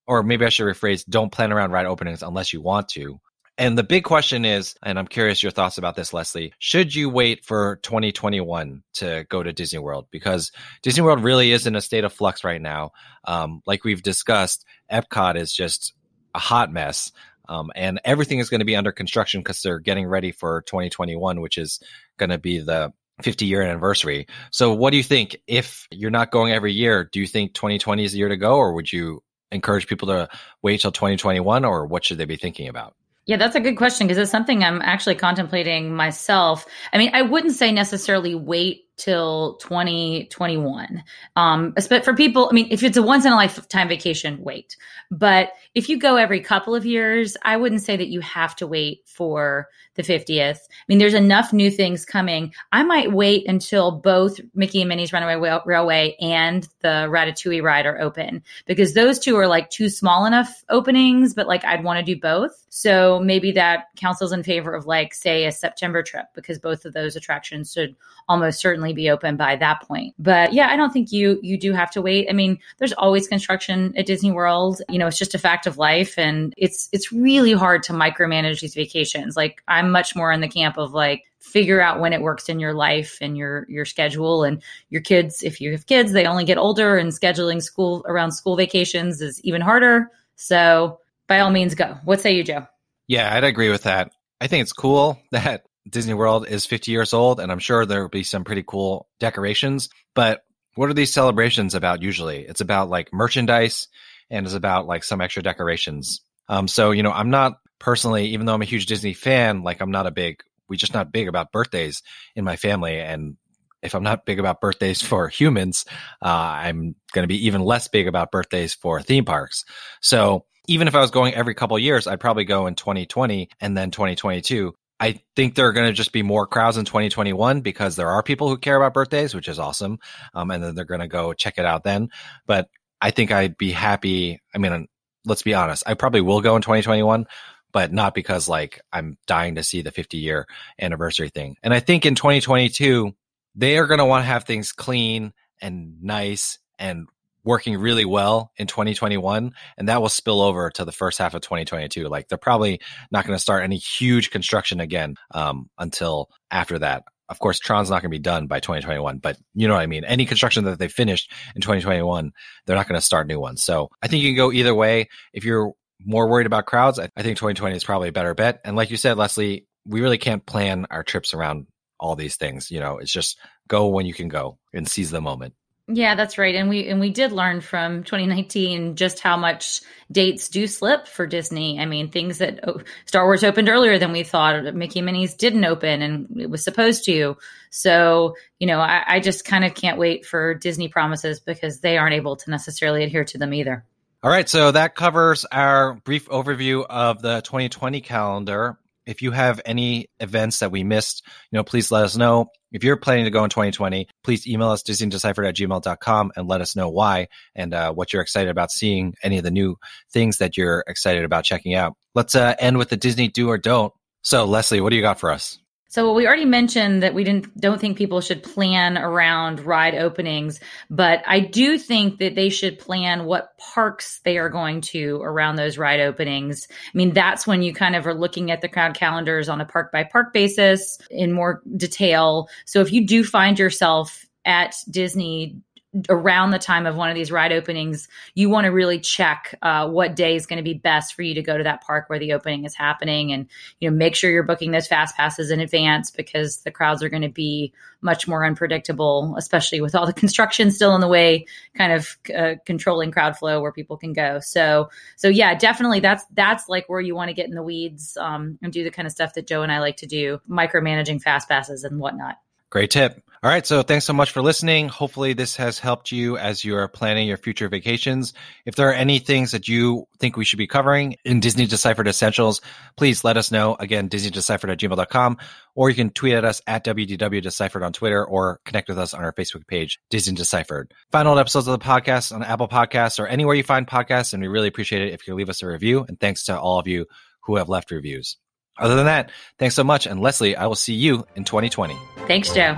or 0.08 0.24
maybe 0.24 0.46
I 0.46 0.50
should 0.50 0.66
rephrase: 0.66 1.06
don't 1.08 1.32
plan 1.32 1.54
around 1.54 1.72
ride 1.72 1.86
openings 1.86 2.24
unless 2.24 2.52
you 2.52 2.62
want 2.62 2.90
to. 2.90 3.20
And 3.60 3.78
the 3.78 3.84
big 3.84 4.06
question 4.06 4.46
is, 4.46 4.74
and 4.84 4.98
I'm 4.98 5.06
curious 5.06 5.44
your 5.44 5.52
thoughts 5.52 5.78
about 5.78 5.98
this, 5.98 6.14
Leslie. 6.14 6.54
Should 6.60 6.96
you 6.96 7.10
wait 7.10 7.44
for 7.44 7.76
2021 7.84 8.84
to 8.94 9.26
go 9.28 9.44
to 9.44 9.52
Disney 9.52 9.80
World? 9.80 10.08
Because 10.12 10.54
Disney 10.82 11.04
World 11.04 11.22
really 11.22 11.52
is 11.52 11.68
in 11.68 11.76
a 11.76 11.82
state 11.82 12.06
of 12.06 12.14
flux 12.14 12.46
right 12.46 12.62
now. 12.62 12.92
Um, 13.26 13.62
like 13.66 13.84
we've 13.84 14.02
discussed, 14.02 14.66
Epcot 14.90 15.36
is 15.36 15.52
just 15.52 15.94
a 16.34 16.40
hot 16.40 16.72
mess. 16.72 17.12
Um, 17.50 17.70
and 17.76 18.00
everything 18.06 18.40
is 18.40 18.50
going 18.50 18.60
to 18.60 18.66
be 18.66 18.78
under 18.78 18.94
construction 18.94 19.42
because 19.42 19.62
they're 19.62 19.80
getting 19.80 20.08
ready 20.08 20.32
for 20.32 20.62
2021, 20.62 21.42
which 21.42 21.58
is 21.58 21.82
going 22.18 22.30
to 22.30 22.38
be 22.38 22.60
the 22.60 22.94
50 23.24 23.46
year 23.46 23.62
anniversary. 23.62 24.28
So, 24.52 24.74
what 24.74 24.92
do 24.92 24.98
you 24.98 25.04
think? 25.04 25.36
If 25.48 25.86
you're 25.92 26.12
not 26.12 26.32
going 26.32 26.54
every 26.54 26.72
year, 26.72 27.10
do 27.12 27.20
you 27.20 27.28
think 27.28 27.56
2020 27.56 28.06
is 28.06 28.14
the 28.14 28.20
year 28.20 28.30
to 28.30 28.38
go, 28.38 28.56
or 28.56 28.74
would 28.74 28.94
you 28.94 29.22
encourage 29.52 29.88
people 29.88 30.08
to 30.08 30.30
wait 30.62 30.80
till 30.80 30.94
2021, 30.94 31.66
or 31.66 31.88
what 31.88 32.06
should 32.06 32.20
they 32.20 32.24
be 32.24 32.38
thinking 32.38 32.70
about? 32.70 32.96
Yeah, 33.26 33.38
that's 33.38 33.56
a 33.56 33.60
good 33.60 33.78
question 33.78 34.08
because 34.08 34.18
it's 34.18 34.32
something 34.32 34.64
I'm 34.64 34.82
actually 34.82 35.16
contemplating 35.16 35.96
myself. 35.96 36.66
I 36.94 36.98
mean, 36.98 37.12
I 37.14 37.22
wouldn't 37.22 37.54
say 37.54 37.72
necessarily 37.72 38.34
wait 38.34 38.86
till 38.98 39.56
2021. 39.58 41.04
Um, 41.36 41.74
but 41.90 42.04
for 42.04 42.14
people, 42.14 42.48
I 42.50 42.54
mean, 42.54 42.68
if 42.72 42.84
it's 42.84 42.98
a 42.98 43.04
once 43.04 43.26
in 43.26 43.32
a 43.32 43.36
lifetime 43.36 43.88
vacation, 43.88 44.40
wait. 44.42 44.76
But 45.12 45.52
if 45.80 45.88
you 45.88 45.98
go 45.98 46.18
every 46.18 46.42
couple 46.42 46.76
of 46.76 46.86
years, 46.86 47.38
I 47.42 47.56
wouldn't 47.56 47.82
say 47.84 47.96
that 47.96 48.10
you 48.10 48.20
have 48.20 48.54
to 48.58 48.68
wait 48.68 49.04
for 49.06 49.70
the 49.96 50.04
50th. 50.04 50.58
I 50.58 50.84
mean, 50.90 50.98
there's 50.98 51.14
enough 51.14 51.54
new 51.54 51.72
things 51.72 52.04
coming. 52.04 52.54
I 52.74 52.84
might 52.84 53.14
wait 53.14 53.48
until 53.48 53.92
both 53.92 54.42
Mickey 54.54 54.82
and 54.82 54.90
Minnie's 54.90 55.14
Runaway 55.14 55.62
Railway 55.66 56.18
and 56.20 56.68
the 56.82 57.08
Ratatouille 57.10 57.64
ride 57.64 57.86
are 57.86 58.00
open 58.00 58.44
because 58.66 58.94
those 58.94 59.20
two 59.20 59.38
are 59.38 59.48
like 59.48 59.70
two 59.70 59.88
small 59.88 60.26
enough 60.26 60.66
openings, 60.70 61.34
but 61.34 61.48
like 61.48 61.64
I'd 61.64 61.84
want 61.84 62.06
to 62.06 62.14
do 62.14 62.20
both. 62.20 62.66
So 62.70 63.20
maybe 63.20 63.54
that 63.54 63.86
counsels 63.96 64.32
in 64.32 64.44
favor 64.44 64.74
of 64.74 64.86
like, 64.86 65.14
say, 65.14 65.46
a 65.46 65.52
September 65.52 66.04
trip 66.04 66.26
because 66.36 66.60
both 66.60 66.86
of 66.86 66.94
those 66.94 67.16
attractions 67.16 67.74
should 67.74 67.96
almost 68.28 68.60
certainly 68.60 68.94
be 68.94 69.10
open 69.10 69.36
by 69.38 69.56
that 69.56 69.82
point. 69.82 70.14
But 70.20 70.54
yeah, 70.54 70.68
I 70.68 70.78
don't 70.78 70.94
think 70.94 71.12
you 71.12 71.40
you 71.42 71.58
do 71.58 71.74
have 71.74 71.92
to 71.92 72.02
wait. 72.02 72.28
I 72.30 72.34
mean, 72.34 72.60
there's 72.78 72.94
always 72.94 73.28
construction 73.28 73.94
at 73.98 74.06
Disney 74.06 74.32
World. 74.32 74.82
You 74.88 75.00
know, 75.00 75.08
it's 75.08 75.18
just 75.18 75.36
a 75.36 75.40
fact 75.40 75.66
of 75.70 75.78
life. 75.78 76.18
And 76.18 76.54
it's 76.58 76.90
it's 76.92 77.14
really 77.14 77.54
hard 77.54 77.84
to 77.84 77.94
micromanage 77.94 78.60
these 78.60 78.76
vacations. 78.76 79.38
Like 79.38 79.64
I'm 79.68 79.92
much 79.92 80.16
more 80.16 80.34
in 80.34 80.42
the 80.42 80.50
camp 80.50 80.78
of 80.78 80.94
like 80.94 81.24
figure 81.40 81.82
out 81.82 82.02
when 82.02 82.12
it 82.12 82.22
works 82.22 82.50
in 82.50 82.60
your 82.60 82.74
life 82.74 83.18
and 83.22 83.38
your 83.38 83.66
your 83.70 83.86
schedule. 83.86 84.44
And 84.44 84.62
your 84.90 85.02
kids 85.02 85.42
if 85.44 85.62
you 85.62 85.72
have 85.72 85.86
kids 85.86 86.12
they 86.12 86.26
only 86.26 86.44
get 86.44 86.58
older 86.58 86.98
and 86.98 87.12
scheduling 87.12 87.64
school 87.64 88.04
around 88.06 88.34
school 88.34 88.58
vacations 88.58 89.22
is 89.22 89.40
even 89.46 89.62
harder. 89.62 90.12
So 90.36 91.00
by 91.28 91.40
all 91.40 91.52
means 91.52 91.76
go. 91.76 91.98
What 92.04 92.20
say 92.20 92.36
you 92.36 92.44
joe? 92.44 92.68
Yeah 93.08 93.34
i'd 93.34 93.46
agree 93.46 93.70
with 93.70 93.84
that. 93.84 94.12
I 94.42 94.48
think 94.48 94.64
it's 94.64 94.74
cool 94.74 95.22
that 95.32 95.64
Disney 95.90 96.14
World 96.14 96.48
is 96.48 96.66
50 96.66 96.92
years 96.92 97.14
old, 97.14 97.40
and 97.40 97.52
I'm 97.52 97.60
sure 97.60 97.86
there 97.86 98.02
will 98.02 98.10
be 98.10 98.24
some 98.24 98.44
pretty 98.44 98.64
cool 98.66 99.08
decorations. 99.20 99.90
But 100.14 100.44
what 100.76 100.90
are 100.90 100.94
these 100.94 101.14
celebrations 101.14 101.76
about 101.76 102.02
usually? 102.02 102.46
It's 102.46 102.62
about 102.62 102.90
like 102.90 103.12
merchandise 103.12 103.88
and 104.30 104.46
is 104.46 104.54
about 104.54 104.88
like 104.88 105.04
some 105.04 105.22
extra 105.22 105.44
decorations. 105.44 106.22
Um, 106.48 106.68
so, 106.68 106.92
you 106.92 107.04
know, 107.04 107.12
I'm 107.12 107.30
not 107.30 107.54
personally, 107.80 108.28
even 108.28 108.46
though 108.46 108.54
I'm 108.54 108.62
a 108.62 108.66
huge 108.66 108.86
Disney 108.86 109.14
fan, 109.14 109.64
like 109.64 109.82
I'm 109.82 109.92
not 109.92 110.08
a 110.08 110.12
big, 110.12 110.42
we 110.68 110.78
just 110.78 110.94
not 110.94 111.12
big 111.12 111.28
about 111.28 111.52
birthdays 111.52 112.02
in 112.36 112.44
my 112.44 112.56
family. 112.56 113.00
And 113.00 113.38
if 113.82 113.96
I'm 113.96 114.04
not 114.04 114.26
big 114.26 114.40
about 114.40 114.62
birthdays 114.62 115.02
for 115.08 115.28
humans, 115.28 115.86
uh, 116.22 116.28
I'm 116.28 116.96
going 117.14 117.24
to 117.24 117.28
be 117.28 117.46
even 117.46 117.62
less 117.62 117.88
big 117.88 118.08
about 118.08 118.32
birthdays 118.32 118.74
for 118.74 119.02
theme 119.02 119.26
parks. 119.26 119.66
So 120.02 120.46
even 120.68 120.88
if 120.88 120.96
I 120.96 121.02
was 121.02 121.12
going 121.12 121.34
every 121.34 121.56
couple 121.56 121.78
years, 121.80 122.08
I'd 122.08 122.20
probably 122.20 122.46
go 122.46 122.68
in 122.68 122.76
2020 122.76 123.50
and 123.60 123.78
then 123.78 123.92
2022 123.92 124.74
I 125.00 125.22
think 125.36 125.56
there 125.56 125.68
are 125.68 125.74
going 125.74 125.88
to 125.88 125.94
just 125.94 126.12
be 126.12 126.24
more 126.24 126.46
crowds 126.46 126.78
in 126.78 126.84
2021 126.84 127.62
because 127.62 127.96
there 127.96 128.10
are 128.10 128.22
people 128.22 128.50
who 128.50 128.58
care 128.58 128.76
about 128.76 128.94
birthdays, 128.94 129.34
which 129.34 129.48
is 129.48 129.58
awesome. 129.58 130.00
Um, 130.34 130.52
and 130.52 130.62
then 130.62 130.76
they're 130.76 130.84
going 130.84 131.00
to 131.00 131.08
go 131.08 131.34
check 131.34 131.58
it 131.58 131.66
out 131.66 131.84
then. 131.84 132.10
But 132.46 132.68
I 133.02 133.12
think 133.12 133.32
I'd 133.32 133.58
be 133.58 133.72
happy. 133.72 134.42
I 134.54 134.58
mean, 134.58 134.88
let's 135.26 135.44
be 135.44 135.54
honest. 135.54 135.84
I 135.86 135.94
probably 135.94 136.22
will 136.22 136.42
go 136.42 136.56
in 136.56 136.62
2021, 136.62 137.28
but 137.72 137.94
not 137.94 138.14
because 138.14 138.50
like 138.50 138.80
I'm 138.92 139.18
dying 139.28 139.56
to 139.56 139.64
see 139.64 139.82
the 139.82 139.92
50 139.92 140.18
year 140.18 140.48
anniversary 140.80 141.30
thing. 141.30 141.56
And 141.64 141.74
I 141.74 141.80
think 141.80 142.06
in 142.06 142.16
2022, 142.16 143.14
they 143.56 143.78
are 143.78 143.88
going 143.88 144.00
to 144.00 144.06
want 144.06 144.24
to 144.24 144.28
have 144.28 144.44
things 144.44 144.72
clean 144.72 145.34
and 145.62 146.02
nice 146.02 146.60
and 146.78 147.08
working 147.44 147.78
really 147.78 148.06
well 148.06 148.52
in 148.58 148.68
2021 148.68 149.54
and 149.78 149.90
that 149.90 150.02
will 150.02 150.10
spill 150.10 150.42
over 150.42 150.70
to 150.70 150.84
the 150.84 150.92
first 150.92 151.18
half 151.18 151.34
of 151.34 151.42
2022 151.42 152.08
like 152.08 152.28
they're 152.28 152.38
probably 152.38 152.82
not 153.12 153.26
going 153.26 153.36
to 153.36 153.42
start 153.42 153.64
any 153.64 153.78
huge 153.78 154.30
construction 154.30 154.80
again 154.82 155.16
um, 155.32 155.70
until 155.78 156.30
after 156.52 156.80
that 156.80 157.04
of 157.30 157.40
course 157.40 157.60
tron's 157.60 157.90
not 157.90 158.02
going 158.02 158.12
to 158.12 158.18
be 158.18 158.20
done 158.20 158.48
by 158.48 158.60
2021 158.60 159.20
but 159.20 159.38
you 159.54 159.68
know 159.68 159.76
what 159.76 159.82
i 159.82 159.88
mean. 159.88 160.04
Any 160.04 160.26
construction 160.26 160.66
that 160.66 160.80
they 160.80 160.88
finished 160.88 161.32
in 161.56 161.62
2021 161.62 162.32
they're 162.66 162.76
not 162.76 162.88
going 162.88 163.00
to 163.00 163.06
start 163.06 163.28
new 163.28 163.40
ones. 163.40 163.64
So 163.64 163.90
i 164.02 164.08
think 164.08 164.24
you 164.24 164.30
can 164.30 164.38
go 164.38 164.52
either 164.52 164.76
way. 164.76 165.10
If 165.34 165.46
you're 165.46 165.74
more 166.06 166.30
worried 166.30 166.48
about 166.48 166.66
crowds 166.66 167.00
i, 167.00 167.08
think 167.22 167.38
2020 167.38 167.76
is 167.76 167.84
probably 167.84 168.10
a 168.10 168.14
better 168.14 168.34
bet. 168.34 168.60
And 168.64 168.76
like 168.76 168.92
you 168.92 168.98
said 168.98 169.18
leslie 169.18 169.68
we 169.86 170.02
really 170.02 170.18
can't 170.18 170.46
plan 170.46 170.86
our 170.92 171.04
trips 171.04 171.34
around 171.34 171.68
all 172.00 172.16
these 172.16 172.36
things 172.36 172.72
you 172.72 172.80
know. 172.80 172.98
It's 172.98 173.12
just 173.12 173.38
go 173.68 173.88
when 173.88 174.06
you 174.06 174.14
can 174.14 174.28
go 174.28 174.58
and 174.74 174.88
seize 174.88 175.12
the 175.12 175.22
moment 175.22 175.54
yeah, 175.92 176.14
that's 176.16 176.38
right. 176.38 176.56
And 176.56 176.70
we 176.70 176.88
and 176.88 177.00
we 177.00 177.10
did 177.10 177.32
learn 177.32 177.62
from 177.62 178.04
2019 178.04 178.96
just 178.96 179.20
how 179.20 179.36
much 179.38 179.82
dates 180.12 180.50
do 180.50 180.68
slip 180.68 181.08
for 181.08 181.26
Disney. 181.26 181.80
I 181.80 181.86
mean, 181.86 182.10
things 182.10 182.38
that 182.38 182.60
oh, 182.68 182.82
Star 183.06 183.26
Wars 183.26 183.44
opened 183.44 183.70
earlier 183.70 183.98
than 183.98 184.12
we 184.12 184.24
thought. 184.24 184.76
Mickey 184.76 185.02
Minnie's 185.02 185.34
didn't 185.34 185.66
open 185.66 186.02
and 186.02 186.40
it 186.40 186.50
was 186.50 186.64
supposed 186.64 187.06
to. 187.06 187.38
So, 187.72 188.36
you 188.60 188.68
know, 188.68 188.80
I, 188.80 189.04
I 189.08 189.20
just 189.20 189.46
kind 189.46 189.66
of 189.66 189.74
can't 189.74 189.98
wait 189.98 190.26
for 190.26 190.54
Disney 190.54 190.90
promises 190.90 191.40
because 191.40 191.80
they 191.80 191.98
aren't 191.98 192.16
able 192.16 192.36
to 192.36 192.52
necessarily 192.52 193.04
adhere 193.04 193.26
to 193.26 193.38
them 193.38 193.54
either. 193.54 193.84
All 194.22 194.30
right, 194.30 194.50
so 194.50 194.72
that 194.72 194.96
covers 194.96 195.46
our 195.46 195.94
brief 195.94 196.28
overview 196.28 196.86
of 196.88 197.22
the 197.22 197.42
2020 197.42 198.02
calendar. 198.02 198.78
If 199.10 199.24
you 199.24 199.32
have 199.32 199.60
any 199.66 200.08
events 200.20 200.60
that 200.60 200.72
we 200.72 200.84
missed, 200.84 201.24
you 201.52 201.58
know, 201.58 201.64
please 201.64 201.92
let 201.92 202.04
us 202.04 202.16
know. 202.16 202.50
If 202.72 202.84
you're 202.84 202.96
planning 202.96 203.26
to 203.26 203.32
go 203.32 203.44
in 203.44 203.50
2020, 203.50 204.08
please 204.24 204.46
email 204.46 204.70
us 204.70 204.84
disneydeciphered 204.84 205.48
at 205.48 205.56
gmail.com 205.56 206.32
and 206.36 206.48
let 206.48 206.62
us 206.62 206.76
know 206.76 206.90
why 206.90 207.28
and 207.56 207.74
uh, 207.74 207.92
what 207.92 208.14
you're 208.14 208.22
excited 208.22 208.52
about 208.52 208.70
seeing, 208.70 209.16
any 209.24 209.40
of 209.40 209.44
the 209.44 209.50
new 209.50 209.78
things 210.14 210.38
that 210.38 210.58
you're 210.58 210.84
excited 210.88 211.24
about 211.24 211.44
checking 211.44 211.74
out. 211.74 211.96
Let's 212.14 212.36
uh, 212.36 212.54
end 212.60 212.78
with 212.78 212.90
the 212.90 212.98
Disney 212.98 213.30
do 213.30 213.50
or 213.50 213.58
don't. 213.58 213.92
So, 214.22 214.46
Leslie, 214.46 214.80
what 214.80 214.92
do 214.92 214.96
you 214.96 215.02
got 215.02 215.20
for 215.20 215.32
us? 215.32 215.58
So 215.90 216.14
we 216.14 216.28
already 216.28 216.46
mentioned 216.46 217.02
that 217.02 217.16
we 217.16 217.24
didn't 217.24 217.60
don't 217.60 217.82
think 217.82 217.98
people 217.98 218.22
should 218.22 218.44
plan 218.44 218.96
around 218.96 219.60
ride 219.60 219.96
openings, 219.96 220.60
but 220.92 221.24
I 221.26 221.40
do 221.40 221.80
think 221.80 222.20
that 222.20 222.36
they 222.36 222.50
should 222.50 222.78
plan 222.78 223.26
what 223.26 223.58
parks 223.58 224.22
they 224.24 224.38
are 224.38 224.50
going 224.50 224.82
to 224.82 225.20
around 225.24 225.56
those 225.56 225.80
ride 225.80 226.00
openings. 226.00 226.68
I 226.72 226.98
mean, 226.98 227.14
that's 227.14 227.48
when 227.48 227.64
you 227.64 227.74
kind 227.74 227.96
of 227.96 228.06
are 228.06 228.14
looking 228.14 228.52
at 228.52 228.62
the 228.62 228.70
crowd 228.70 228.94
calendars 228.94 229.50
on 229.50 229.62
a 229.62 229.66
park 229.66 229.92
by 229.92 230.04
park 230.04 230.32
basis 230.32 231.00
in 231.10 231.34
more 231.34 231.64
detail. 231.76 232.50
So 232.66 232.82
if 232.82 232.94
you 232.94 233.08
do 233.08 233.24
find 233.24 233.58
yourself 233.58 234.28
at 234.46 234.76
Disney 234.90 235.60
around 236.08 236.52
the 236.52 236.60
time 236.60 236.86
of 236.86 236.96
one 236.96 237.10
of 237.10 237.16
these 237.16 237.32
ride 237.32 237.52
openings, 237.52 238.08
you 238.36 238.50
want 238.50 238.66
to 238.66 238.70
really 238.70 239.00
check 239.00 239.56
uh, 239.62 239.88
what 239.90 240.16
day 240.16 240.36
is 240.36 240.46
going 240.46 240.58
to 240.58 240.64
be 240.64 240.76
best 240.76 241.16
for 241.16 241.24
you 241.24 241.34
to 241.34 241.42
go 241.42 241.58
to 241.58 241.64
that 241.64 241.84
park 241.84 242.10
where 242.10 242.20
the 242.20 242.34
opening 242.34 242.66
is 242.66 242.76
happening, 242.76 243.32
and 243.32 243.48
you 243.80 243.90
know 243.90 243.96
make 243.96 244.16
sure 244.16 244.30
you're 244.30 244.44
booking 244.44 244.72
those 244.72 244.88
fast 244.88 245.16
passes 245.16 245.52
in 245.52 245.60
advance 245.60 246.12
because 246.12 246.58
the 246.58 246.72
crowds 246.72 247.02
are 247.02 247.10
going 247.10 247.24
to 247.24 247.30
be 247.30 247.74
much 248.02 248.28
more 248.28 248.46
unpredictable, 248.46 249.36
especially 249.38 249.82
with 249.82 249.96
all 249.96 250.06
the 250.06 250.14
construction 250.20 250.72
still 250.72 250.96
in 250.96 251.02
the 251.02 251.08
way, 251.08 251.46
kind 251.76 251.92
of 251.92 252.18
uh, 252.36 252.56
controlling 252.66 253.12
crowd 253.12 253.38
flow 253.38 253.62
where 253.62 253.72
people 253.72 253.98
can 253.98 254.14
go. 254.14 254.40
So, 254.40 254.90
so 255.16 255.28
yeah, 255.28 255.56
definitely 255.56 256.00
that's 256.00 256.24
that's 256.34 256.70
like 256.70 256.88
where 256.88 257.02
you 257.02 257.16
want 257.16 257.30
to 257.30 257.34
get 257.34 257.48
in 257.48 257.56
the 257.56 257.64
weeds 257.64 258.16
um, 258.18 258.60
and 258.62 258.72
do 258.72 258.84
the 258.84 258.92
kind 258.92 259.06
of 259.06 259.12
stuff 259.12 259.34
that 259.34 259.48
Joe 259.48 259.64
and 259.64 259.72
I 259.72 259.80
like 259.80 259.98
to 259.98 260.08
do, 260.08 260.40
micromanaging 260.50 261.22
fast 261.22 261.50
passes 261.50 261.84
and 261.84 262.00
whatnot. 262.00 262.38
Great 262.70 262.92
tip. 262.92 263.22
All 263.42 263.50
right. 263.50 263.66
So 263.66 263.84
thanks 263.84 264.04
so 264.04 264.12
much 264.12 264.32
for 264.32 264.42
listening. 264.42 264.90
Hopefully 264.90 265.32
this 265.32 265.56
has 265.56 265.80
helped 265.80 266.12
you 266.12 266.38
as 266.38 266.66
you 266.66 266.76
are 266.76 266.90
planning 266.90 267.26
your 267.26 267.38
future 267.38 267.70
vacations. 267.70 268.34
If 268.66 268.76
there 268.76 268.90
are 268.90 268.94
any 268.94 269.20
things 269.20 269.52
that 269.52 269.70
you 269.70 270.08
think 270.20 270.36
we 270.36 270.44
should 270.44 270.58
be 270.58 270.68
covering 270.68 271.16
in 271.24 271.40
Disney 271.40 271.66
Deciphered 271.66 272.10
Essentials, 272.10 272.60
please 272.98 273.24
let 273.24 273.38
us 273.38 273.50
know. 273.50 273.78
Again, 273.80 274.10
DisneyDeciphered 274.10 274.74
at 274.74 274.80
gmail.com, 274.80 275.38
or 275.74 275.90
you 275.90 275.96
can 275.96 276.10
tweet 276.10 276.34
at 276.34 276.44
us 276.44 276.62
at 276.68 276.84
WDW 276.84 277.42
Deciphered 277.42 277.82
on 277.82 277.94
Twitter 277.94 278.26
or 278.26 278.60
connect 278.66 278.90
with 278.90 279.00
us 279.00 279.14
on 279.14 279.24
our 279.24 279.32
Facebook 279.32 279.66
page, 279.68 280.02
Disney 280.10 280.36
Deciphered. 280.36 280.94
Final 281.10 281.40
episodes 281.40 281.70
of 281.70 281.80
the 281.80 281.86
podcast 281.86 282.36
on 282.36 282.44
Apple 282.44 282.68
Podcasts 282.68 283.20
or 283.20 283.28
anywhere 283.28 283.56
you 283.56 283.64
find 283.64 283.88
podcasts. 283.88 284.34
And 284.34 284.42
we 284.44 284.50
really 284.50 284.68
appreciate 284.68 285.02
it 285.02 285.14
if 285.14 285.26
you 285.30 285.34
leave 285.34 285.50
us 285.50 285.62
a 285.62 285.68
review. 285.68 286.04
And 286.06 286.20
thanks 286.20 286.44
to 286.46 286.60
all 286.60 286.78
of 286.78 286.90
you 286.90 287.06
who 287.44 287.56
have 287.56 287.70
left 287.70 287.90
reviews. 287.90 288.36
Other 288.80 288.96
than 288.96 289.06
that, 289.06 289.30
thanks 289.58 289.76
so 289.76 289.84
much. 289.84 290.08
And 290.08 290.22
Leslie, 290.22 290.56
I 290.56 290.66
will 290.66 290.76
see 290.76 290.94
you 290.94 291.26
in 291.36 291.44
2020. 291.44 291.96
Thanks, 292.28 292.54
Joe. 292.54 292.76